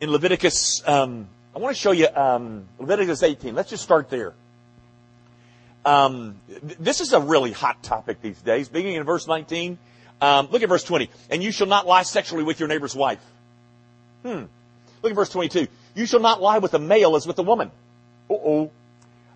in 0.00 0.10
Leviticus. 0.10 0.86
Um, 0.86 1.28
I 1.54 1.58
want 1.58 1.74
to 1.74 1.80
show 1.80 1.90
you 1.90 2.08
um, 2.08 2.66
Leviticus 2.78 3.22
18. 3.22 3.54
Let's 3.54 3.70
just 3.70 3.82
start 3.82 4.08
there. 4.08 4.34
Um, 5.84 6.40
this 6.80 7.00
is 7.00 7.12
a 7.12 7.20
really 7.20 7.52
hot 7.52 7.82
topic 7.82 8.20
these 8.20 8.40
days. 8.40 8.68
Beginning 8.68 8.96
in 8.96 9.04
verse 9.04 9.26
19, 9.26 9.78
um, 10.20 10.48
look 10.50 10.62
at 10.62 10.68
verse 10.68 10.84
20. 10.84 11.10
And 11.30 11.42
you 11.42 11.52
shall 11.52 11.66
not 11.66 11.86
lie 11.86 12.02
sexually 12.02 12.44
with 12.44 12.60
your 12.60 12.68
neighbor's 12.68 12.94
wife. 12.94 13.24
Hmm. 14.22 14.44
Look 15.02 15.10
at 15.10 15.14
verse 15.14 15.28
22. 15.28 15.68
You 15.94 16.06
shall 16.06 16.20
not 16.20 16.40
lie 16.42 16.58
with 16.58 16.74
a 16.74 16.78
male 16.78 17.16
as 17.16 17.26
with 17.26 17.38
a 17.38 17.42
woman. 17.42 17.70
Uh-oh. 18.30 18.70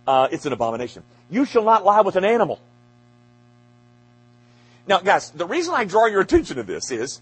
Uh, 0.06 0.28
it's 0.32 0.46
an 0.46 0.52
abomination. 0.52 1.02
You 1.30 1.44
shall 1.44 1.64
not 1.64 1.84
lie 1.84 2.00
with 2.00 2.16
an 2.16 2.24
animal. 2.24 2.58
Now, 4.90 4.98
guys, 4.98 5.30
the 5.30 5.46
reason 5.46 5.72
I 5.72 5.84
draw 5.84 6.06
your 6.06 6.20
attention 6.20 6.56
to 6.56 6.64
this 6.64 6.90
is 6.90 7.20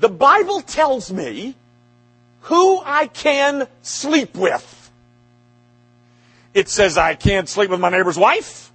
the 0.00 0.08
Bible 0.08 0.60
tells 0.62 1.12
me 1.12 1.54
who 2.40 2.82
I 2.84 3.06
can 3.06 3.68
sleep 3.82 4.34
with. 4.34 4.90
It 6.52 6.68
says 6.68 6.98
I 6.98 7.14
can't 7.14 7.48
sleep 7.48 7.70
with 7.70 7.78
my 7.78 7.88
neighbor's 7.88 8.18
wife. 8.18 8.72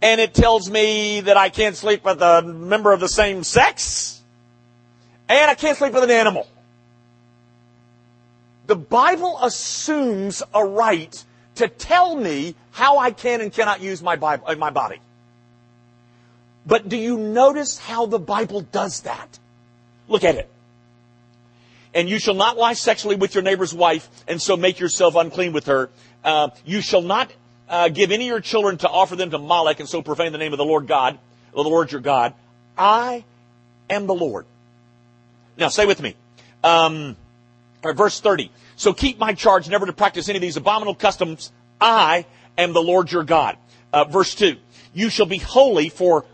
And 0.00 0.18
it 0.18 0.32
tells 0.32 0.70
me 0.70 1.20
that 1.20 1.36
I 1.36 1.50
can't 1.50 1.76
sleep 1.76 2.06
with 2.06 2.22
a 2.22 2.40
member 2.40 2.90
of 2.90 3.00
the 3.00 3.08
same 3.08 3.44
sex. 3.44 4.22
And 5.28 5.50
I 5.50 5.56
can't 5.56 5.76
sleep 5.76 5.92
with 5.92 6.04
an 6.04 6.10
animal. 6.10 6.48
The 8.66 8.76
Bible 8.76 9.38
assumes 9.42 10.42
a 10.54 10.64
right 10.64 11.22
to 11.56 11.68
tell 11.68 12.16
me 12.16 12.54
how 12.70 12.96
I 12.96 13.10
can 13.10 13.42
and 13.42 13.52
cannot 13.52 13.82
use 13.82 14.00
my, 14.00 14.16
Bible, 14.16 14.56
my 14.56 14.70
body. 14.70 15.00
But 16.68 16.88
do 16.90 16.98
you 16.98 17.16
notice 17.16 17.78
how 17.78 18.04
the 18.04 18.18
Bible 18.18 18.60
does 18.60 19.00
that? 19.00 19.38
Look 20.06 20.22
at 20.22 20.36
it. 20.36 20.50
and 21.94 22.08
you 22.08 22.18
shall 22.18 22.34
not 22.34 22.58
lie 22.58 22.74
sexually 22.74 23.16
with 23.16 23.34
your 23.34 23.42
neighbor's 23.42 23.72
wife, 23.72 24.08
and 24.28 24.40
so 24.40 24.56
make 24.56 24.78
yourself 24.78 25.14
unclean 25.16 25.52
with 25.54 25.66
her. 25.66 25.88
Uh, 26.22 26.50
you 26.66 26.82
shall 26.82 27.00
not 27.00 27.32
uh, 27.68 27.88
give 27.88 28.12
any 28.12 28.26
of 28.26 28.28
your 28.28 28.40
children 28.40 28.76
to 28.78 28.88
offer 28.88 29.16
them 29.16 29.30
to 29.30 29.38
Molech, 29.38 29.80
and 29.80 29.88
so 29.88 30.02
profane 30.02 30.32
the 30.32 30.38
name 30.38 30.52
of 30.52 30.58
the 30.58 30.64
Lord 30.64 30.86
God, 30.86 31.18
the 31.54 31.62
Lord 31.62 31.90
your 31.90 32.02
God. 32.02 32.34
I 32.76 33.24
am 33.88 34.06
the 34.06 34.14
Lord. 34.14 34.44
Now, 35.56 35.68
say 35.68 35.86
with 35.86 36.00
me. 36.00 36.14
Um, 36.62 37.16
verse 37.82 38.20
30. 38.20 38.52
So 38.76 38.92
keep 38.92 39.18
my 39.18 39.32
charge 39.32 39.68
never 39.68 39.86
to 39.86 39.92
practice 39.92 40.28
any 40.28 40.36
of 40.36 40.42
these 40.42 40.58
abominable 40.58 40.94
customs. 40.94 41.50
I 41.80 42.26
am 42.56 42.74
the 42.74 42.82
Lord 42.82 43.10
your 43.10 43.24
God. 43.24 43.56
Uh, 43.92 44.04
verse 44.04 44.34
2. 44.34 44.56
You 44.94 45.08
shall 45.08 45.26
be 45.26 45.38
holy, 45.38 45.88
for 45.88 46.26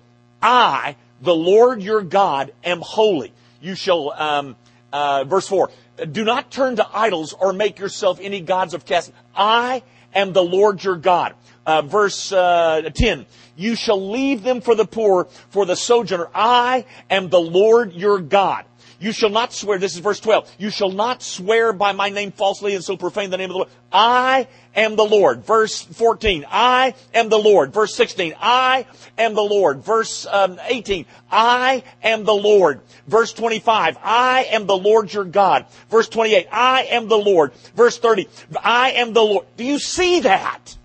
I, 0.45 0.97
the 1.23 1.35
Lord 1.35 1.83
your 1.83 2.03
God, 2.03 2.53
am 2.63 2.83
holy. 2.83 3.33
You 3.63 3.75
shall, 3.75 4.13
um, 4.13 4.57
uh, 4.93 5.25
verse 5.25 5.49
4. 5.49 5.71
Do 6.13 6.23
not 6.23 6.51
turn 6.51 6.77
to 6.77 6.87
idols 6.93 7.33
or 7.33 7.55
make 7.55 7.79
yourself 7.79 8.19
any 8.21 8.41
gods 8.41 8.75
of 8.75 8.85
cast. 8.85 9.11
I 9.35 9.83
am 10.15 10.35
the 10.35 10.43
Lord 10.45 10.85
your 10.85 10.97
God. 10.97 11.35
Uh, 11.65 11.81
verse 11.81 12.31
uh, 12.31 12.91
10. 12.95 13.25
You 13.57 13.75
shall 13.75 14.11
leave 14.11 14.43
them 14.43 14.61
for 14.61 14.75
the 14.75 14.85
poor, 14.85 15.29
for 15.49 15.65
the 15.65 15.77
sojourner. 15.77 16.29
I 16.35 16.85
am 17.09 17.31
the 17.31 17.41
Lord 17.41 17.95
your 17.95 18.19
God. 18.19 18.67
You 19.05 19.13
shall 19.13 19.29
not 19.29 19.53
swear, 19.53 19.77
this 19.77 19.93
is 19.93 19.99
verse 19.99 20.19
12. 20.19 20.51
You 20.57 20.71
shall 20.71 20.91
not 20.91 21.23
swear 21.23 21.75
by 21.75 21.93
my 21.93 22.09
name 22.09 22.33
falsely 22.33 22.75
and 22.75 22.83
so 22.83 22.97
profane 22.97 23.29
the 23.29 23.37
name 23.37 23.51
of 23.51 23.53
the 23.53 23.59
Lord. 23.59 23.69
I 23.93 24.49
am 24.75 24.97
the 24.97 25.05
Lord. 25.05 25.45
Verse 25.45 25.83
14. 25.83 26.47
I 26.51 26.95
am 27.13 27.29
the 27.29 27.39
Lord. 27.39 27.75
Verse 27.75 27.95
16. 27.95 28.35
I 28.41 28.87
am 29.19 29.35
the 29.35 29.43
Lord. 29.43 29.85
Verse 29.85 30.25
um, 30.25 30.59
18. 30.65 31.05
I 31.31 31.85
am 32.03 32.25
the 32.25 32.33
Lord. 32.33 32.81
Verse 33.07 33.35
25. 33.35 33.99
I 34.03 34.45
am 34.45 34.67
the 34.67 34.79
Lord 34.79 35.13
your 35.13 35.27
God. 35.27 35.67
Verse 35.91 36.09
28. 36.09 36.47
I 36.51 36.85
am 36.85 37.07
the 37.07 37.19
Lord. 37.19 37.53
Verse 37.77 37.99
30. 37.99 38.27
I 38.63 38.93
am 38.93 39.13
the 39.13 39.23
Lord. 39.23 39.45
Do 39.59 39.65
you 39.65 39.79
see 39.79 40.21
that? 40.21 40.79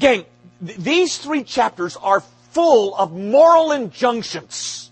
Gang, 0.00 0.24
th- 0.66 0.78
these 0.78 1.16
three 1.18 1.44
chapters 1.44 1.96
are 1.96 2.24
full 2.50 2.96
of 2.96 3.12
moral 3.12 3.70
injunctions. 3.70 4.90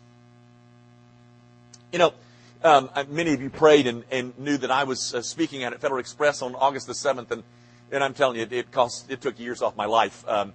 You 1.93 1.99
know, 1.99 2.15
um, 2.63 2.91
many 3.09 3.33
of 3.33 3.43
you 3.43 3.51
prayed 3.51 3.87
and, 3.87 4.05
and 4.11 4.39
knew 4.39 4.57
that 4.59 4.71
I 4.71 4.85
was 4.85 5.15
uh, 5.15 5.23
speaking 5.23 5.65
at 5.65 5.79
Federal 5.81 5.99
Express 5.99 6.41
on 6.41 6.55
August 6.55 6.87
the 6.87 6.93
7th, 6.93 7.31
and, 7.31 7.43
and 7.91 8.05
I'm 8.05 8.15
telling 8.15 8.39
you, 8.39 8.47
it, 8.49 8.71
cost, 8.71 9.11
it 9.11 9.21
took 9.21 9.41
years 9.41 9.61
off 9.61 9.77
my 9.77 9.87
life. 9.87 10.25
Um, 10.29 10.53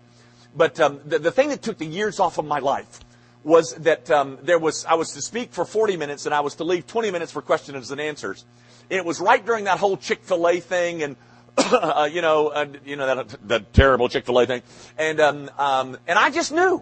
but 0.56 0.80
um, 0.80 1.02
the, 1.06 1.20
the 1.20 1.32
thing 1.32 1.50
that 1.50 1.62
took 1.62 1.78
the 1.78 1.86
years 1.86 2.20
off 2.20 2.38
of 2.38 2.46
my 2.46 2.60
life 2.60 3.02
was 3.44 3.76
that 3.76 4.10
um, 4.10 4.38
there 4.42 4.58
was 4.58 4.86
I 4.86 4.96
was 4.96 5.12
to 5.12 5.22
speak 5.22 5.52
for 5.52 5.66
40 5.66 5.98
minutes 5.98 6.26
and 6.26 6.34
I 6.34 6.40
was 6.40 6.56
to 6.56 6.64
leave 6.64 6.88
20 6.88 7.12
minutes 7.12 7.32
for 7.32 7.42
questions 7.42 7.92
and 7.92 8.02
answers. 8.02 8.44
And 8.90 8.98
it 8.98 9.06
was 9.06 9.20
right 9.20 9.46
during 9.46 9.66
that 9.66 9.78
whole 9.78 9.98
Chick 9.98 10.24
Fil 10.24 10.48
A 10.48 10.60
thing 10.60 11.04
and 11.04 11.16
uh, 11.58 12.10
you 12.12 12.22
know 12.22 12.48
uh, 12.48 12.66
you 12.86 12.96
know 12.96 13.06
that 13.06 13.48
that 13.48 13.74
terrible 13.74 14.10
Chick 14.10 14.26
Fil 14.26 14.40
A 14.40 14.46
thing. 14.48 14.64
And 14.98 15.20
um, 15.20 15.52
um, 15.60 15.98
and 16.08 16.18
I 16.18 16.32
just 16.32 16.52
knew 16.52 16.82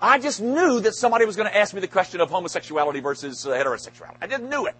I 0.00 0.18
just 0.18 0.40
knew 0.40 0.80
that 0.80 0.94
somebody 0.94 1.26
was 1.26 1.36
going 1.36 1.48
to 1.48 1.56
ask 1.56 1.74
me 1.74 1.80
the 1.80 1.88
question 1.88 2.20
of 2.20 2.30
homosexuality 2.30 3.00
versus 3.00 3.46
uh, 3.46 3.50
heterosexuality. 3.50 4.16
I 4.22 4.26
just 4.26 4.42
knew 4.42 4.66
it. 4.66 4.74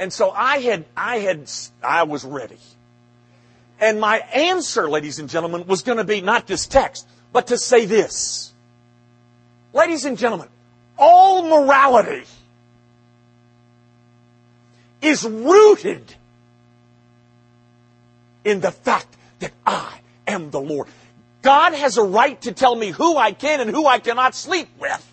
And 0.00 0.12
so 0.12 0.30
I 0.30 0.58
had, 0.58 0.86
I 0.96 1.18
had, 1.18 1.50
I 1.82 2.02
was 2.04 2.24
ready. 2.24 2.58
And 3.78 4.00
my 4.00 4.18
answer, 4.18 4.90
ladies 4.90 5.18
and 5.18 5.28
gentlemen, 5.28 5.66
was 5.66 5.82
going 5.82 5.98
to 5.98 6.04
be 6.04 6.20
not 6.20 6.46
this 6.46 6.66
text, 6.66 7.06
but 7.32 7.48
to 7.48 7.58
say 7.58 7.86
this. 7.86 8.52
Ladies 9.72 10.04
and 10.04 10.18
gentlemen, 10.18 10.48
all 10.98 11.46
morality 11.46 12.24
is 15.00 15.24
rooted 15.24 16.14
in 18.44 18.60
the 18.60 18.70
fact 18.70 19.16
that 19.38 19.52
I 19.66 20.00
am 20.26 20.50
the 20.50 20.60
Lord. 20.60 20.88
God 21.42 21.72
has 21.72 21.96
a 21.96 22.02
right 22.02 22.40
to 22.42 22.52
tell 22.52 22.74
me 22.74 22.90
who 22.90 23.16
I 23.16 23.32
can 23.32 23.60
and 23.60 23.70
who 23.70 23.86
I 23.86 23.98
cannot 23.98 24.34
sleep 24.34 24.68
with. 24.78 25.06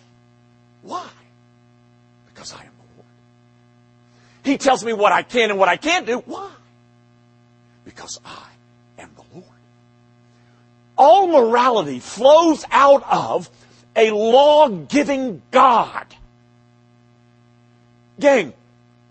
Why? 0.82 1.08
Because 2.26 2.52
I 2.52 2.60
am 2.60 2.72
the 2.76 2.96
Lord. 2.96 3.06
He 4.44 4.58
tells 4.58 4.84
me 4.84 4.92
what 4.92 5.12
I 5.12 5.22
can 5.22 5.50
and 5.50 5.58
what 5.58 5.68
I 5.68 5.76
can't 5.76 6.06
do. 6.06 6.18
Why? 6.18 6.50
Because 7.84 8.20
I 8.24 8.46
am 8.98 9.10
the 9.16 9.24
Lord. 9.34 9.46
All 10.98 11.28
morality 11.28 12.00
flows 12.00 12.64
out 12.70 13.04
of 13.10 13.48
a 13.96 14.10
law-giving 14.10 15.42
God. 15.50 16.06
Gang, 18.20 18.52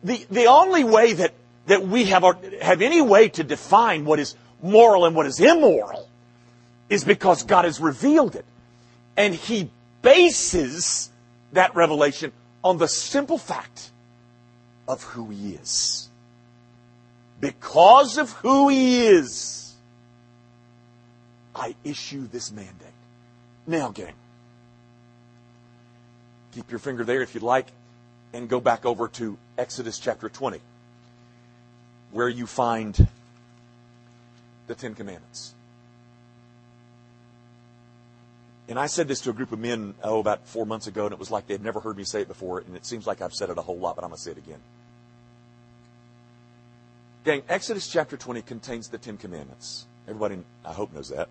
the, 0.04 0.24
the 0.30 0.46
only 0.46 0.84
way 0.84 1.14
that, 1.14 1.34
that 1.66 1.86
we 1.86 2.06
have, 2.06 2.24
have 2.62 2.82
any 2.82 3.02
way 3.02 3.30
to 3.30 3.44
define 3.44 4.06
what 4.06 4.20
is 4.20 4.36
moral 4.62 5.06
and 5.06 5.16
what 5.16 5.26
is 5.26 5.40
immoral 5.40 6.07
is 6.89 7.04
because 7.04 7.43
God 7.43 7.65
has 7.65 7.80
revealed 7.80 8.36
it. 8.36 8.45
And 9.15 9.34
He 9.34 9.69
bases 10.02 11.12
that 11.54 11.76
revelation 11.76 12.32
on 12.63 12.78
the 12.78 12.88
simple 12.88 13.38
fact 13.38 13.91
of 14.88 15.04
who 15.04 15.30
He 15.30 15.54
is. 15.54 16.10
Because 17.39 18.17
of 18.17 18.32
who 18.32 18.69
He 18.69 19.06
is, 19.06 19.76
I 21.56 21.76
issue 21.84 22.28
this 22.28 22.52
mandate. 22.52 22.73
Now, 23.65 23.89
gang, 23.89 24.13
keep 26.54 26.69
your 26.71 26.80
finger 26.80 27.04
there 27.04 27.21
if 27.21 27.34
you'd 27.34 27.43
like, 27.43 27.67
and 28.34 28.47
go 28.47 28.60
back 28.60 28.86
over 28.86 29.08
to 29.10 29.38
Exodus 29.58 30.00
chapter 30.00 30.30
20, 30.30 30.62
where 32.12 32.30
you 32.30 32.45
find 32.45 33.08
the 34.67 34.76
Ten 34.76 34.93
Commandments. 34.93 35.54
And 38.70 38.78
I 38.78 38.88
said 38.88 39.08
this 39.08 39.22
to 39.22 39.30
a 39.30 39.34
group 39.34 39.52
of 39.54 39.60
men, 39.60 39.96
oh, 40.04 40.20
about 40.20 40.46
four 40.46 40.66
months 40.66 40.88
ago, 40.88 41.06
and 41.06 41.14
it 41.14 41.20
was 41.20 41.32
like 41.32 41.48
they'd 41.48 41.64
never 41.64 41.80
heard 41.80 41.96
me 41.98 42.04
say 42.04 42.22
it 42.22 42.28
before, 42.28 42.60
and 42.60 42.76
it 42.76 42.86
seems 42.86 43.08
like 43.08 43.22
I've 43.22 43.34
said 43.34 43.50
it 43.50 43.58
a 43.58 43.62
whole 43.62 43.78
lot, 43.78 43.96
but 43.96 44.04
I'm 44.04 44.10
going 44.10 44.18
to 44.18 44.24
say 44.24 44.32
it 44.32 44.38
again. 44.38 44.60
Gang, 47.24 47.44
Exodus 47.48 47.88
chapter 47.88 48.18
20 48.18 48.42
contains 48.42 48.90
the 48.90 48.98
Ten 48.98 49.18
Commandments. 49.18 49.86
Everybody, 50.08 50.40
I 50.66 50.74
hope, 50.74 50.94
knows 50.94 51.10
that. 51.10 51.30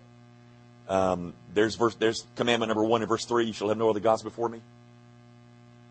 Um, 0.89 1.33
there's, 1.53 1.75
verse, 1.75 1.95
there's 1.95 2.25
commandment 2.35 2.69
number 2.69 2.83
one 2.83 3.01
in 3.01 3.07
verse 3.07 3.25
3 3.25 3.45
you 3.45 3.53
shall 3.53 3.69
have 3.69 3.77
no 3.77 3.89
other 3.89 3.99
gods 3.99 4.23
before 4.23 4.49
me. 4.49 4.61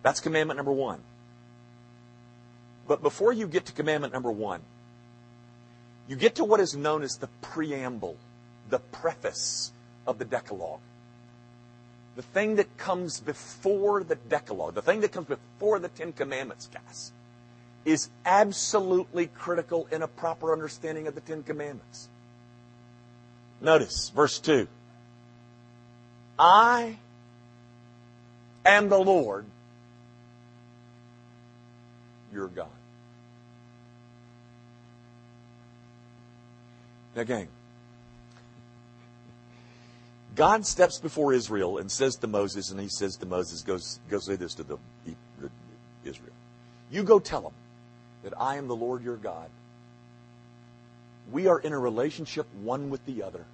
That's 0.03 0.21
commandment 0.21 0.57
number 0.57 0.73
one. 0.73 1.01
But 2.89 3.03
before 3.03 3.33
you 3.33 3.47
get 3.47 3.67
to 3.67 3.73
commandment 3.73 4.13
number 4.13 4.31
one, 4.31 4.63
you 6.09 6.17
get 6.17 6.37
to 6.37 6.45
what 6.45 6.61
is 6.61 6.77
known 6.77 7.03
as 7.03 7.17
the 7.17 7.29
preamble, 7.41 8.17
the 8.69 8.79
preface 8.79 9.73
of 10.07 10.19
the 10.19 10.25
Decalogue 10.25 10.81
the 12.16 12.22
thing 12.22 12.57
that 12.57 12.76
comes 12.79 13.20
before 13.20 14.02
the 14.02 14.14
Decalogue, 14.14 14.74
the 14.74 14.83
thing 14.83 15.02
that 15.02 15.12
comes 15.12 15.26
before 15.26 15.79
the 15.79 15.88
Ten 15.88 16.12
Commandments, 16.12 16.68
guys, 16.72 17.12
is 17.85 18.09
absolutely 18.24 19.26
critical 19.26 19.87
in 19.92 20.02
a 20.02 20.09
proper 20.09 20.52
understanding 20.52 21.07
of 21.07 21.14
the 21.14 21.20
Ten 21.20 21.42
Commandments. 21.42 22.09
Notice 23.61 24.11
verse 24.14 24.38
2. 24.38 24.66
I 26.38 26.96
am 28.64 28.88
the 28.88 28.98
Lord, 28.98 29.44
your 32.33 32.48
God. 32.48 32.68
Now, 37.14 37.22
gang, 37.24 37.48
God 40.37 40.66
steps 40.66 40.99
before 40.99 41.33
Israel 41.33 41.79
and 41.79 41.90
says 41.90 42.16
to 42.16 42.27
Moses, 42.27 42.70
and 42.70 42.79
he 42.79 42.88
says 42.88 43.16
to 43.16 43.27
Moses, 43.27 43.62
go, 43.62 43.79
go 44.11 44.18
say 44.18 44.37
this 44.37 44.55
to 44.55 44.62
the, 44.62 44.77
the 45.07 45.51
Israel. 46.05 46.33
You 46.90 47.03
go 47.03 47.18
tell 47.18 47.40
them 47.40 47.55
that 48.22 48.35
I 48.38 48.57
am 48.57 48.68
the 48.68 48.77
Lord 48.77 49.03
your 49.03 49.16
God. 49.16 49.49
We 51.33 51.49
are 51.49 51.59
in 51.59 51.72
a 51.72 51.79
relationship 51.79 52.46
one 52.62 52.90
with 52.90 53.05
the 53.07 53.22
other. 53.22 53.44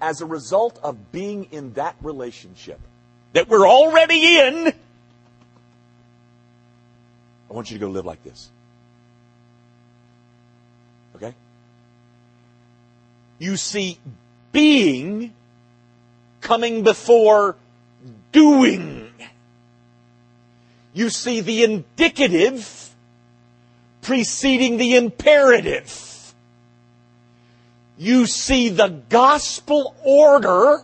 As 0.00 0.20
a 0.20 0.26
result 0.26 0.78
of 0.82 1.10
being 1.10 1.48
in 1.50 1.72
that 1.72 1.96
relationship 2.02 2.78
that 3.32 3.48
we're 3.48 3.66
already 3.66 4.38
in, 4.38 4.68
I 7.50 7.52
want 7.52 7.70
you 7.70 7.78
to 7.78 7.84
go 7.84 7.90
live 7.90 8.04
like 8.04 8.22
this. 8.22 8.50
Okay? 11.16 11.34
You 13.38 13.56
see, 13.56 13.98
being 14.52 15.34
coming 16.40 16.82
before 16.82 17.56
doing. 18.32 19.10
You 20.94 21.10
see 21.10 21.40
the 21.40 21.64
indicative 21.64 22.88
preceding 24.02 24.78
the 24.78 24.96
imperative. 24.96 26.34
You 27.98 28.26
see 28.26 28.68
the 28.70 28.88
gospel 29.08 29.94
order. 30.02 30.82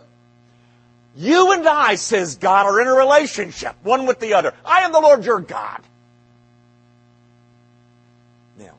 You 1.15 1.53
and 1.53 1.67
I, 1.67 1.95
says 1.95 2.35
God, 2.35 2.65
are 2.65 2.79
in 2.81 2.87
a 2.87 2.93
relationship, 2.93 3.75
one 3.83 4.05
with 4.05 4.19
the 4.19 4.33
other. 4.33 4.53
I 4.65 4.81
am 4.81 4.91
the 4.91 4.99
Lord 4.99 5.25
your 5.25 5.39
God. 5.39 5.81
Now, 8.59 8.75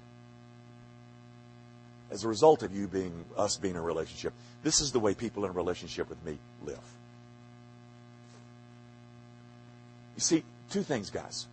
as 2.10 2.24
a 2.24 2.28
result 2.28 2.62
of 2.62 2.72
you 2.74 2.86
being, 2.86 3.24
us 3.36 3.56
being 3.56 3.74
in 3.74 3.80
a 3.80 3.82
relationship, 3.82 4.34
this 4.66 4.80
is 4.80 4.90
the 4.90 4.98
way 4.98 5.14
people 5.14 5.44
in 5.44 5.50
a 5.50 5.52
relationship 5.52 6.08
with 6.08 6.20
me 6.24 6.36
live. 6.64 6.80
You 10.16 10.20
see, 10.20 10.42
two 10.70 10.82
things, 10.82 11.08
guys. 11.08 11.46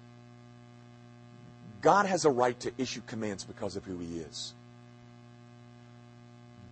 God 1.83 2.07
has 2.07 2.25
a 2.25 2.31
right 2.31 2.59
to 2.61 2.71
issue 2.79 3.01
commands 3.05 3.43
because 3.43 3.75
of 3.75 3.85
who 3.85 3.99
He 3.99 4.17
is. 4.17 4.55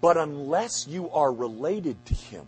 But 0.01 0.17
unless 0.17 0.87
you 0.87 1.11
are 1.11 1.31
related 1.31 2.03
to 2.07 2.15
Him 2.15 2.47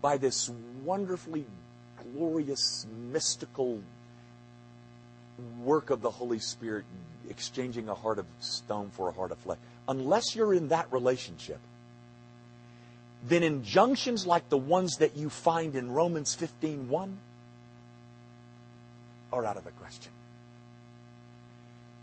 by 0.00 0.16
this 0.16 0.50
wonderfully 0.82 1.44
glorious, 2.14 2.86
mystical 3.10 3.82
work 5.62 5.90
of 5.90 6.00
the 6.00 6.10
Holy 6.10 6.38
Spirit, 6.38 6.86
exchanging 7.28 7.90
a 7.90 7.94
heart 7.94 8.18
of 8.18 8.24
stone 8.40 8.88
for 8.94 9.10
a 9.10 9.12
heart 9.12 9.30
of 9.30 9.36
flesh, 9.36 9.58
unless 9.88 10.34
you're 10.36 10.54
in 10.54 10.68
that 10.68 10.92
relationship, 10.92 11.58
then 13.24 13.42
injunctions 13.42 14.26
like 14.26 14.48
the 14.48 14.58
ones 14.58 14.96
that 14.98 15.16
you 15.16 15.30
find 15.30 15.76
in 15.76 15.90
Romans 15.90 16.34
15:1 16.34 17.18
are 19.32 19.44
out 19.44 19.56
of 19.56 19.64
the 19.64 19.70
question. 19.72 20.12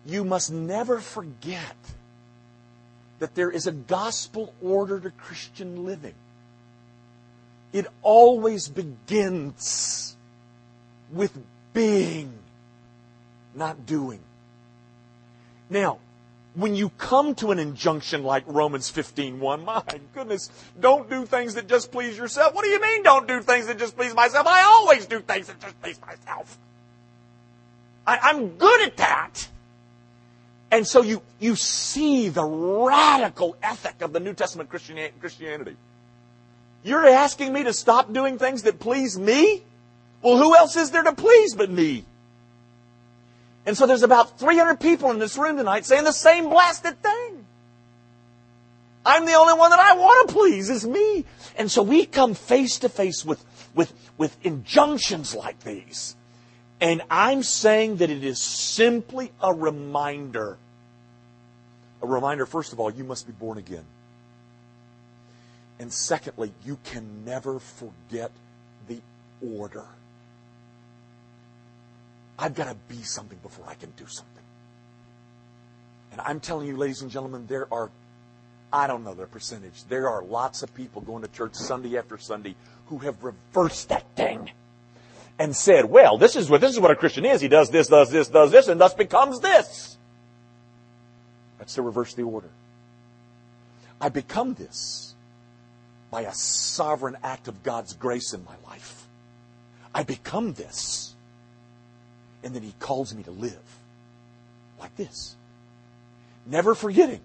You 0.05 0.23
must 0.23 0.51
never 0.51 0.99
forget 0.99 1.75
that 3.19 3.35
there 3.35 3.51
is 3.51 3.67
a 3.67 3.71
gospel 3.71 4.53
order 4.61 4.99
to 4.99 5.11
Christian 5.11 5.85
living. 5.85 6.15
It 7.73 7.85
always 8.01 8.67
begins 8.67 10.15
with 11.11 11.37
being, 11.73 12.33
not 13.53 13.85
doing. 13.85 14.21
Now, 15.69 15.99
when 16.55 16.75
you 16.75 16.89
come 16.97 17.35
to 17.35 17.51
an 17.51 17.59
injunction 17.59 18.23
like 18.23 18.43
Romans 18.47 18.91
15:1, 18.91 19.63
my 19.63 19.83
goodness, 20.13 20.49
don't 20.79 21.09
do 21.09 21.25
things 21.25 21.55
that 21.55 21.67
just 21.67 21.91
please 21.91 22.17
yourself. 22.17 22.53
What 22.53 22.63
do 22.63 22.69
you 22.69 22.81
mean 22.81 23.03
don't 23.03 23.27
do 23.27 23.41
things 23.41 23.67
that 23.67 23.77
just 23.77 23.95
please 23.95 24.13
myself? 24.13 24.47
I 24.47 24.63
always 24.63 25.05
do 25.05 25.19
things 25.19 25.47
that 25.47 25.59
just 25.59 25.79
please 25.81 25.99
myself. 26.01 26.57
I, 28.07 28.31
am 28.31 28.57
good 28.57 28.81
at 28.81 28.97
that. 28.97 29.47
And 30.71 30.87
so 30.87 31.01
you, 31.01 31.21
you 31.39 31.55
see 31.55 32.29
the 32.29 32.43
radical 32.43 33.55
ethic 33.61 34.01
of 34.01 34.13
the 34.13 34.19
New 34.19 34.33
Testament 34.33 34.69
Christianity. 34.69 35.75
You're 36.83 37.07
asking 37.07 37.53
me 37.53 37.63
to 37.63 37.73
stop 37.73 38.13
doing 38.13 38.37
things 38.37 38.63
that 38.63 38.79
please 38.79 39.17
me? 39.17 39.63
Well, 40.21 40.37
who 40.37 40.55
else 40.55 40.75
is 40.75 40.91
there 40.91 41.03
to 41.03 41.13
please 41.13 41.55
but 41.55 41.69
me? 41.69 42.05
And 43.65 43.77
so 43.77 43.85
there's 43.85 44.03
about 44.03 44.39
300 44.39 44.79
people 44.79 45.11
in 45.11 45.19
this 45.19 45.37
room 45.37 45.57
tonight 45.57 45.85
saying 45.85 46.03
the 46.03 46.11
same 46.11 46.49
blasted 46.49 47.01
thing. 47.01 47.45
I'm 49.05 49.25
the 49.25 49.33
only 49.33 49.53
one 49.53 49.71
that 49.71 49.79
I 49.79 49.95
want 49.95 50.29
to 50.29 50.33
please 50.33 50.69
is 50.69 50.85
me. 50.85 51.25
And 51.57 51.71
so 51.71 51.83
we 51.83 52.05
come 52.05 52.33
face 52.33 52.79
to 52.79 52.89
face 52.89 53.25
with, 53.25 53.43
with, 53.73 53.93
with 54.17 54.35
injunctions 54.45 55.33
like 55.33 55.59
these. 55.63 56.15
And 56.81 57.01
I'm 57.09 57.43
saying 57.43 57.97
that 57.97 58.09
it 58.09 58.23
is 58.23 58.41
simply 58.41 59.31
a 59.41 59.53
reminder. 59.53 60.57
A 62.01 62.07
reminder, 62.07 62.45
first 62.45 62.71
of 62.71 62.79
all, 62.79 62.89
you 62.89 63.03
must 63.03 63.27
be 63.27 63.33
born 63.33 63.57
again. 63.57 63.85
And 65.79 65.91
secondly, 65.91 66.51
you 66.65 66.77
can 66.83 67.25
never 67.25 67.59
forget 67.59 68.31
the 68.87 69.01
order. 69.41 69.85
I've 72.39 72.55
got 72.55 72.69
to 72.69 72.75
be 72.87 73.03
something 73.03 73.37
before 73.43 73.65
I 73.67 73.73
can 73.73 73.91
do 73.91 74.07
something. 74.07 74.43
And 76.13 76.21
I'm 76.21 76.39
telling 76.39 76.67
you, 76.67 76.77
ladies 76.77 77.01
and 77.01 77.11
gentlemen, 77.11 77.45
there 77.47 77.67
are, 77.71 77.91
I 78.71 78.87
don't 78.87 79.03
know 79.03 79.13
the 79.13 79.25
percentage, 79.25 79.83
there 79.89 80.07
are 80.09 80.23
lots 80.23 80.63
of 80.63 80.73
people 80.73 81.01
going 81.01 81.21
to 81.21 81.27
church 81.27 81.55
Sunday 81.55 81.97
after 81.97 82.17
Sunday 82.17 82.55
who 82.87 82.99
have 82.99 83.23
reversed 83.23 83.89
that 83.89 84.05
thing 84.15 84.49
and 85.37 85.55
said, 85.55 85.85
well, 85.85 86.17
this 86.17 86.35
is 86.35 86.49
what, 86.49 86.61
this 86.61 86.71
is 86.71 86.79
what 86.79 86.91
a 86.91 86.95
Christian 86.95 87.25
is. 87.25 87.41
He 87.41 87.49
does 87.49 87.69
this, 87.69 87.87
does 87.87 88.09
this, 88.09 88.29
does 88.29 88.51
this, 88.51 88.67
and 88.69 88.79
thus 88.79 88.93
becomes 88.93 89.41
this. 89.41 89.97
That's 91.57 91.75
to 91.75 91.81
reverse 91.81 92.13
the 92.13 92.23
order. 92.23 92.49
I 93.99 94.09
become 94.09 94.53
this 94.53 95.13
by 96.09 96.21
a 96.21 96.33
sovereign 96.33 97.17
act 97.21 97.49
of 97.49 97.63
God's 97.63 97.93
grace 97.93 98.33
in 98.33 98.43
my 98.45 98.55
life. 98.65 99.07
I 99.93 100.03
become 100.03 100.53
this. 100.53 101.15
And 102.43 102.53
then 102.53 102.63
He 102.63 102.73
calls 102.79 103.13
me 103.13 103.23
to 103.23 103.31
live 103.31 103.59
like 104.79 104.95
this. 104.95 105.35
Never 106.45 106.73
forgetting 106.73 107.21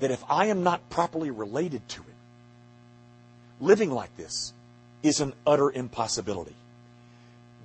that 0.00 0.10
if 0.10 0.22
I 0.28 0.46
am 0.46 0.62
not 0.62 0.88
properly 0.90 1.30
related 1.30 1.88
to 1.88 2.02
it, 2.02 2.06
living 3.60 3.90
like 3.90 4.14
this 4.16 4.52
is 5.02 5.20
an 5.20 5.32
utter 5.46 5.70
impossibility. 5.70 6.54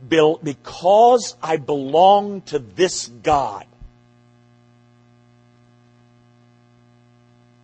Bill, 0.07 0.39
because 0.41 1.35
I 1.43 1.57
belong 1.57 2.41
to 2.43 2.59
this 2.59 3.07
God, 3.07 3.65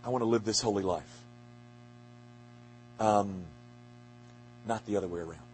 I 0.06 0.10
want 0.10 0.22
to 0.22 0.28
live 0.28 0.46
this 0.46 0.62
holy 0.62 0.84
life. 0.84 1.04
Um, 3.00 3.44
not 4.68 4.86
the 4.86 4.98
other 4.98 5.08
way 5.08 5.20
around. 5.20 5.47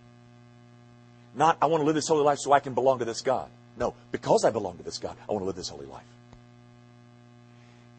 Not, 1.35 1.57
I 1.61 1.65
want 1.65 1.81
to 1.81 1.85
live 1.85 1.95
this 1.95 2.07
holy 2.07 2.23
life 2.23 2.39
so 2.39 2.51
I 2.51 2.59
can 2.59 2.73
belong 2.73 2.99
to 2.99 3.05
this 3.05 3.21
God. 3.21 3.49
No, 3.77 3.95
because 4.11 4.45
I 4.45 4.51
belong 4.51 4.77
to 4.77 4.83
this 4.83 4.99
God, 4.99 5.17
I 5.27 5.31
want 5.31 5.41
to 5.41 5.47
live 5.47 5.55
this 5.55 5.69
holy 5.69 5.87
life. 5.87 6.03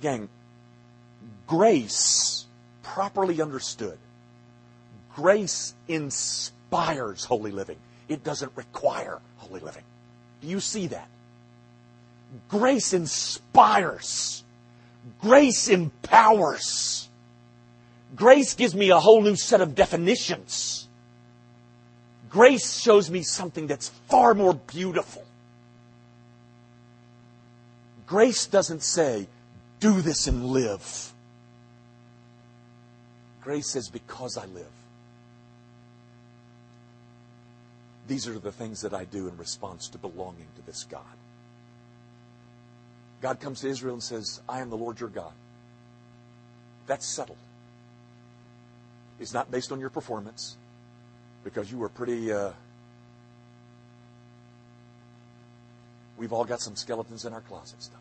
Gang, 0.01 0.29
grace, 1.47 2.47
properly 2.83 3.43
understood, 3.43 3.99
grace 5.15 5.75
inspires 5.89 7.25
holy 7.25 7.51
living. 7.51 7.79
It 8.09 8.23
doesn't 8.23 8.53
require 8.55 9.21
holy 9.39 9.61
living. 9.61 9.83
Do 10.43 10.49
you 10.49 10.61
see 10.61 10.89
that? 10.89 11.09
Grace 12.49 12.93
inspires. 12.93 14.45
Grace 15.21 15.69
empowers. 15.69 17.09
Grace 18.15 18.55
gives 18.55 18.75
me 18.75 18.91
a 18.91 18.99
whole 18.99 19.23
new 19.23 19.37
set 19.37 19.61
of 19.61 19.75
definitions. 19.75 20.84
Grace 22.35 22.81
shows 22.81 23.13
me 23.13 23.23
something 23.23 23.69
that's 23.69 23.91
far 24.09 24.35
more 24.35 24.55
beautiful. 24.55 25.23
Grace 28.09 28.47
doesn't 28.47 28.83
say, 28.83 29.29
do 29.79 30.01
this 30.01 30.27
and 30.27 30.47
live. 30.47 31.13
Grace 33.41 33.71
says, 33.71 33.89
because 33.89 34.37
I 34.37 34.47
live. 34.47 34.67
These 38.09 38.27
are 38.27 38.37
the 38.37 38.51
things 38.51 38.81
that 38.81 38.93
I 38.93 39.05
do 39.05 39.29
in 39.29 39.37
response 39.37 39.87
to 39.91 39.99
belonging 39.99 40.49
to 40.57 40.67
this 40.67 40.83
God. 40.83 41.03
God 43.23 43.39
comes 43.39 43.61
to 43.61 43.69
Israel 43.69 43.95
and 43.95 44.03
says, 44.03 44.41
I 44.49 44.59
am 44.59 44.71
the 44.71 44.77
Lord 44.77 44.99
your 44.99 45.09
God. 45.09 45.33
That's 46.89 47.07
settled. 47.07 47.39
It's 49.21 49.33
not 49.33 49.53
based 49.53 49.71
on 49.71 49.79
your 49.79 49.91
performance 49.91 50.57
because 51.45 51.71
you 51.71 51.79
were 51.79 51.91
pretty. 51.91 52.33
Uh, 52.33 52.51
we've 56.17 56.33
all 56.33 56.45
got 56.45 56.61
some 56.61 56.75
skeletons 56.75 57.25
in 57.25 57.33
our 57.33 57.43
closets, 57.43 57.89
though. 57.89 57.99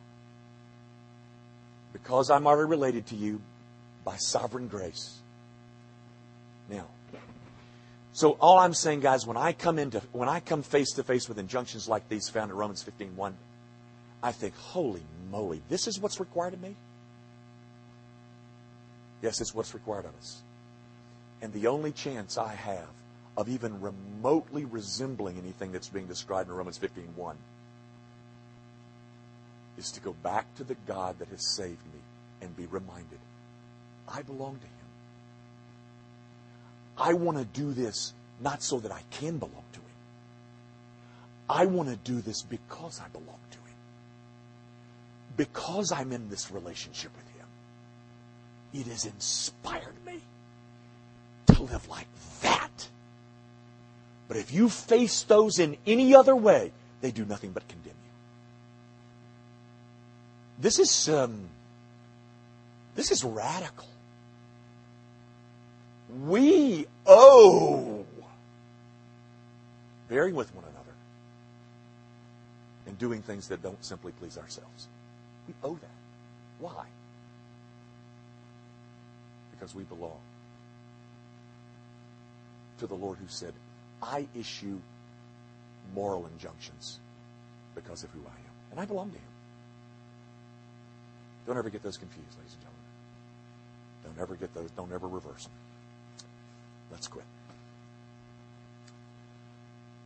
Because 1.91 2.31
I'm 2.31 2.47
already 2.47 2.69
related 2.69 3.05
to 3.07 3.15
you 3.15 3.41
by 4.03 4.15
sovereign 4.17 4.67
grace. 4.67 5.19
Now, 6.69 6.87
so 8.13 8.31
all 8.39 8.57
I'm 8.57 8.73
saying, 8.73 9.01
guys, 9.01 9.27
when 9.27 9.37
I 9.37 9.51
come 9.53 9.77
into 9.77 9.99
when 10.13 10.29
I 10.29 10.39
come 10.39 10.63
face 10.63 10.93
to 10.93 11.03
face 11.03 11.27
with 11.27 11.37
injunctions 11.37 11.87
like 11.87 12.07
these 12.09 12.29
found 12.29 12.49
in 12.49 12.57
Romans 12.57 12.83
15:1, 12.83 13.33
I 14.23 14.31
think, 14.31 14.55
holy 14.55 15.03
moly, 15.29 15.61
this 15.69 15.87
is 15.87 15.99
what's 15.99 16.19
required 16.19 16.53
of 16.53 16.61
me? 16.61 16.75
Yes, 19.21 19.39
it's 19.41 19.53
what's 19.53 19.73
required 19.73 20.05
of 20.05 20.15
us. 20.15 20.41
And 21.41 21.51
the 21.53 21.67
only 21.67 21.91
chance 21.91 22.37
I 22.37 22.53
have 22.53 22.87
of 23.35 23.49
even 23.49 23.81
remotely 23.81 24.65
resembling 24.65 25.37
anything 25.37 25.71
that's 25.71 25.89
being 25.89 26.07
described 26.07 26.49
in 26.49 26.55
Romans 26.55 26.77
15:1 26.77 27.35
is 29.77 29.91
to 29.91 29.99
go 29.99 30.13
back 30.13 30.53
to 30.55 30.63
the 30.63 30.75
God 30.85 31.17
that 31.19 31.29
has 31.29 31.47
saved 31.55 31.83
me 31.93 31.99
and 32.41 32.55
be 32.55 32.67
reminded 32.67 33.19
I 34.07 34.21
belong 34.21 34.59
to 34.59 34.65
him. 34.65 34.73
I 36.97 37.13
want 37.13 37.37
to 37.37 37.45
do 37.45 37.73
this 37.73 38.13
not 38.39 38.61
so 38.61 38.79
that 38.79 38.91
I 38.91 39.01
can 39.11 39.37
belong 39.37 39.63
to 39.73 39.79
him. 39.79 39.85
I 41.49 41.65
want 41.65 41.89
to 41.89 41.95
do 41.95 42.21
this 42.21 42.41
because 42.43 42.99
I 42.99 43.07
belong 43.09 43.39
to 43.51 43.57
him. 43.57 43.75
Because 45.37 45.91
I'm 45.91 46.11
in 46.11 46.29
this 46.29 46.51
relationship 46.51 47.11
with 47.15 47.27
him. 47.35 47.47
It 48.73 48.87
has 48.91 49.05
inspired 49.05 50.05
me 50.05 50.19
to 51.47 51.63
live 51.63 51.87
like 51.87 52.07
that. 52.41 52.89
But 54.27 54.37
if 54.37 54.53
you 54.53 54.69
face 54.69 55.23
those 55.23 55.59
in 55.59 55.77
any 55.85 56.15
other 56.15 56.35
way, 56.35 56.71
they 57.01 57.11
do 57.11 57.25
nothing 57.25 57.51
but 57.51 57.67
condemn 57.67 57.91
you. 57.91 58.11
This 60.59 60.79
is 60.79 61.09
um, 61.09 61.49
this 62.95 63.11
is 63.11 63.23
radical. 63.23 63.87
We 66.25 66.85
owe 67.05 68.05
bearing 70.09 70.35
with 70.35 70.53
one 70.53 70.63
another 70.63 70.93
and 72.85 72.97
doing 72.99 73.21
things 73.21 73.47
that 73.47 73.63
don't 73.63 73.83
simply 73.83 74.11
please 74.13 74.37
ourselves. 74.37 74.87
We 75.47 75.53
owe 75.63 75.73
that. 75.73 75.89
Why? 76.59 76.85
Because 79.51 79.73
we 79.73 79.83
belong 79.83 80.19
to 82.79 82.87
the 82.87 82.95
Lord 82.95 83.17
who 83.17 83.27
said, 83.27 83.53
I 84.03 84.27
issue 84.35 84.79
moral 85.95 86.27
injunctions 86.33 86.99
because 87.75 88.03
of 88.03 88.09
who 88.11 88.19
I 88.19 88.31
am. 88.31 88.53
And 88.71 88.79
I 88.79 88.85
belong 88.85 89.09
to 89.11 89.17
Him. 89.17 89.23
Don't 91.47 91.57
ever 91.57 91.69
get 91.69 91.83
those 91.83 91.97
confused, 91.97 92.37
ladies 92.37 92.53
and 92.53 92.61
gentlemen. 92.61 92.83
Don't 94.03 94.21
ever 94.21 94.35
get 94.35 94.53
those, 94.53 94.71
don't 94.71 94.91
ever 94.93 95.07
reverse 95.07 95.43
them. 95.43 95.51
Let's 96.91 97.07
quit. 97.07 97.25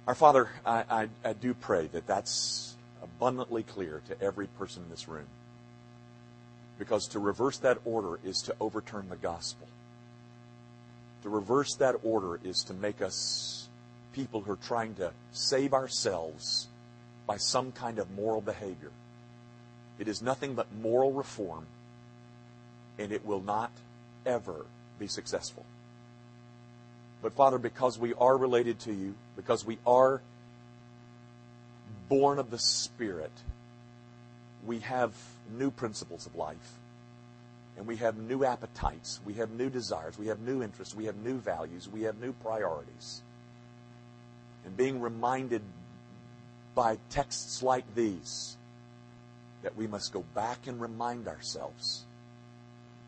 Our 0.08 0.16
Father, 0.16 0.50
I, 0.66 0.84
I, 0.90 1.08
I 1.26 1.34
do 1.34 1.54
pray 1.54 1.88
that 1.88 2.08
that's 2.08 2.76
abundantly 3.04 3.64
clear 3.64 4.02
to 4.08 4.22
every 4.22 4.48
person 4.48 4.84
in 4.84 4.90
this 4.90 5.08
room. 5.08 5.26
Because 6.80 7.08
to 7.10 7.20
reverse 7.20 7.58
that 7.60 7.80
order 7.86 8.20
is 8.24 8.42
to 8.44 8.56
overturn 8.60 9.10
the 9.10 9.16
gospel. 9.16 9.68
To 11.24 11.30
reverse 11.30 11.76
that 11.76 11.96
order 12.04 12.40
is 12.44 12.64
to 12.68 12.74
make 12.74 13.02
us 13.02 13.68
people 14.18 14.42
who 14.42 14.52
are 14.52 14.56
trying 14.68 14.96
to 14.96 15.12
save 15.32 15.74
ourselves 15.74 16.68
by 17.28 17.38
some 17.38 17.72
kind 17.72 18.00
of 18.00 18.10
moral 18.10 18.42
behavior. 18.42 18.90
It 20.00 20.08
is 20.08 20.24
nothing 20.24 20.56
but 20.56 20.66
moral 20.82 21.14
reform, 21.14 21.68
and 22.98 23.12
it 23.12 23.24
will 23.24 23.42
not 23.42 23.72
ever 24.26 24.66
be 24.98 25.06
successful. 25.06 25.66
But 27.22 27.34
Father, 27.34 27.60
because 27.60 28.00
we 28.00 28.16
are 28.16 28.36
related 28.36 28.80
to 28.82 28.92
you, 28.94 29.14
because 29.36 29.64
we 29.64 29.78
are 29.86 30.22
born 32.10 32.40
of 32.40 32.50
the 32.50 32.60
Spirit, 32.60 33.32
we 34.66 34.80
have 34.80 35.14
new 35.56 35.70
principles 35.70 36.26
of 36.26 36.36
life. 36.36 36.74
And 37.78 37.86
we 37.86 37.98
have 37.98 38.18
new 38.18 38.44
appetites. 38.44 39.20
We 39.24 39.34
have 39.34 39.52
new 39.52 39.70
desires. 39.70 40.18
We 40.18 40.28
have 40.28 40.40
new 40.40 40.64
interests. 40.64 40.96
We 40.96 41.06
have 41.06 41.18
new 41.18 41.38
values. 41.38 41.88
We 41.88 42.02
have 42.04 42.20
new 42.20 42.34
priorities. 42.34 43.22
And 44.68 44.76
being 44.76 45.00
reminded 45.00 45.62
by 46.76 46.98
texts 47.10 47.64
like 47.64 47.96
these 47.96 48.58
that 49.64 49.78
we 49.78 49.88
must 49.88 50.12
go 50.12 50.26
back 50.36 50.68
and 50.68 50.82
remind 50.82 51.30
ourselves 51.30 52.04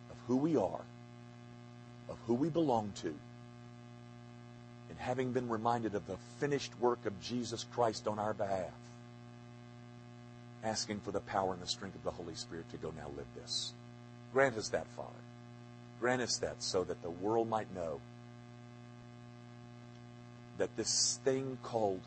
of 0.09 0.15
who 0.25 0.37
we 0.37 0.55
are, 0.55 0.79
of 2.07 2.17
who 2.27 2.33
we 2.33 2.47
belong 2.47 2.93
to, 3.01 3.13
and 4.89 4.97
having 4.97 5.33
been 5.33 5.49
reminded 5.49 5.95
of 5.95 6.07
the 6.07 6.15
finished 6.39 6.71
work 6.79 7.05
of 7.05 7.21
Jesus 7.21 7.65
Christ 7.73 8.07
on 8.07 8.19
our 8.19 8.33
behalf, 8.33 8.71
asking 10.63 11.01
for 11.01 11.11
the 11.11 11.19
power 11.19 11.51
and 11.51 11.61
the 11.61 11.67
strength 11.67 11.95
of 11.95 12.03
the 12.05 12.11
Holy 12.11 12.35
Spirit 12.35 12.71
to 12.71 12.77
go 12.77 12.93
now 12.95 13.09
live 13.17 13.27
this. 13.35 13.73
Grant 14.31 14.55
us 14.55 14.69
that, 14.69 14.87
Father. 14.95 15.09
Grant 15.99 16.21
us 16.21 16.37
that 16.37 16.63
so 16.63 16.85
that 16.85 17.01
the 17.01 17.09
world 17.09 17.49
might 17.49 17.75
know 17.75 17.99
that 20.59 20.75
this 20.77 21.19
thing 21.23 21.57
called 21.63 22.01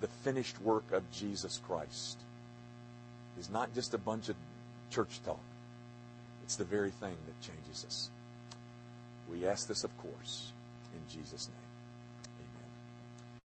the 0.00 0.08
finished 0.08 0.60
work 0.60 0.92
of 0.92 1.10
Jesus 1.10 1.60
Christ 1.66 2.18
is 3.38 3.48
not 3.48 3.74
just 3.74 3.94
a 3.94 3.98
bunch 3.98 4.28
of 4.28 4.36
church 4.90 5.20
talk. 5.24 5.40
It's 6.44 6.56
the 6.56 6.64
very 6.64 6.90
thing 6.90 7.16
that 7.26 7.40
changes 7.40 7.84
us. 7.84 8.10
We 9.30 9.46
ask 9.46 9.66
this, 9.66 9.84
of 9.84 9.96
course, 9.98 10.52
in 10.92 11.00
Jesus' 11.12 11.48
name. 11.48 11.65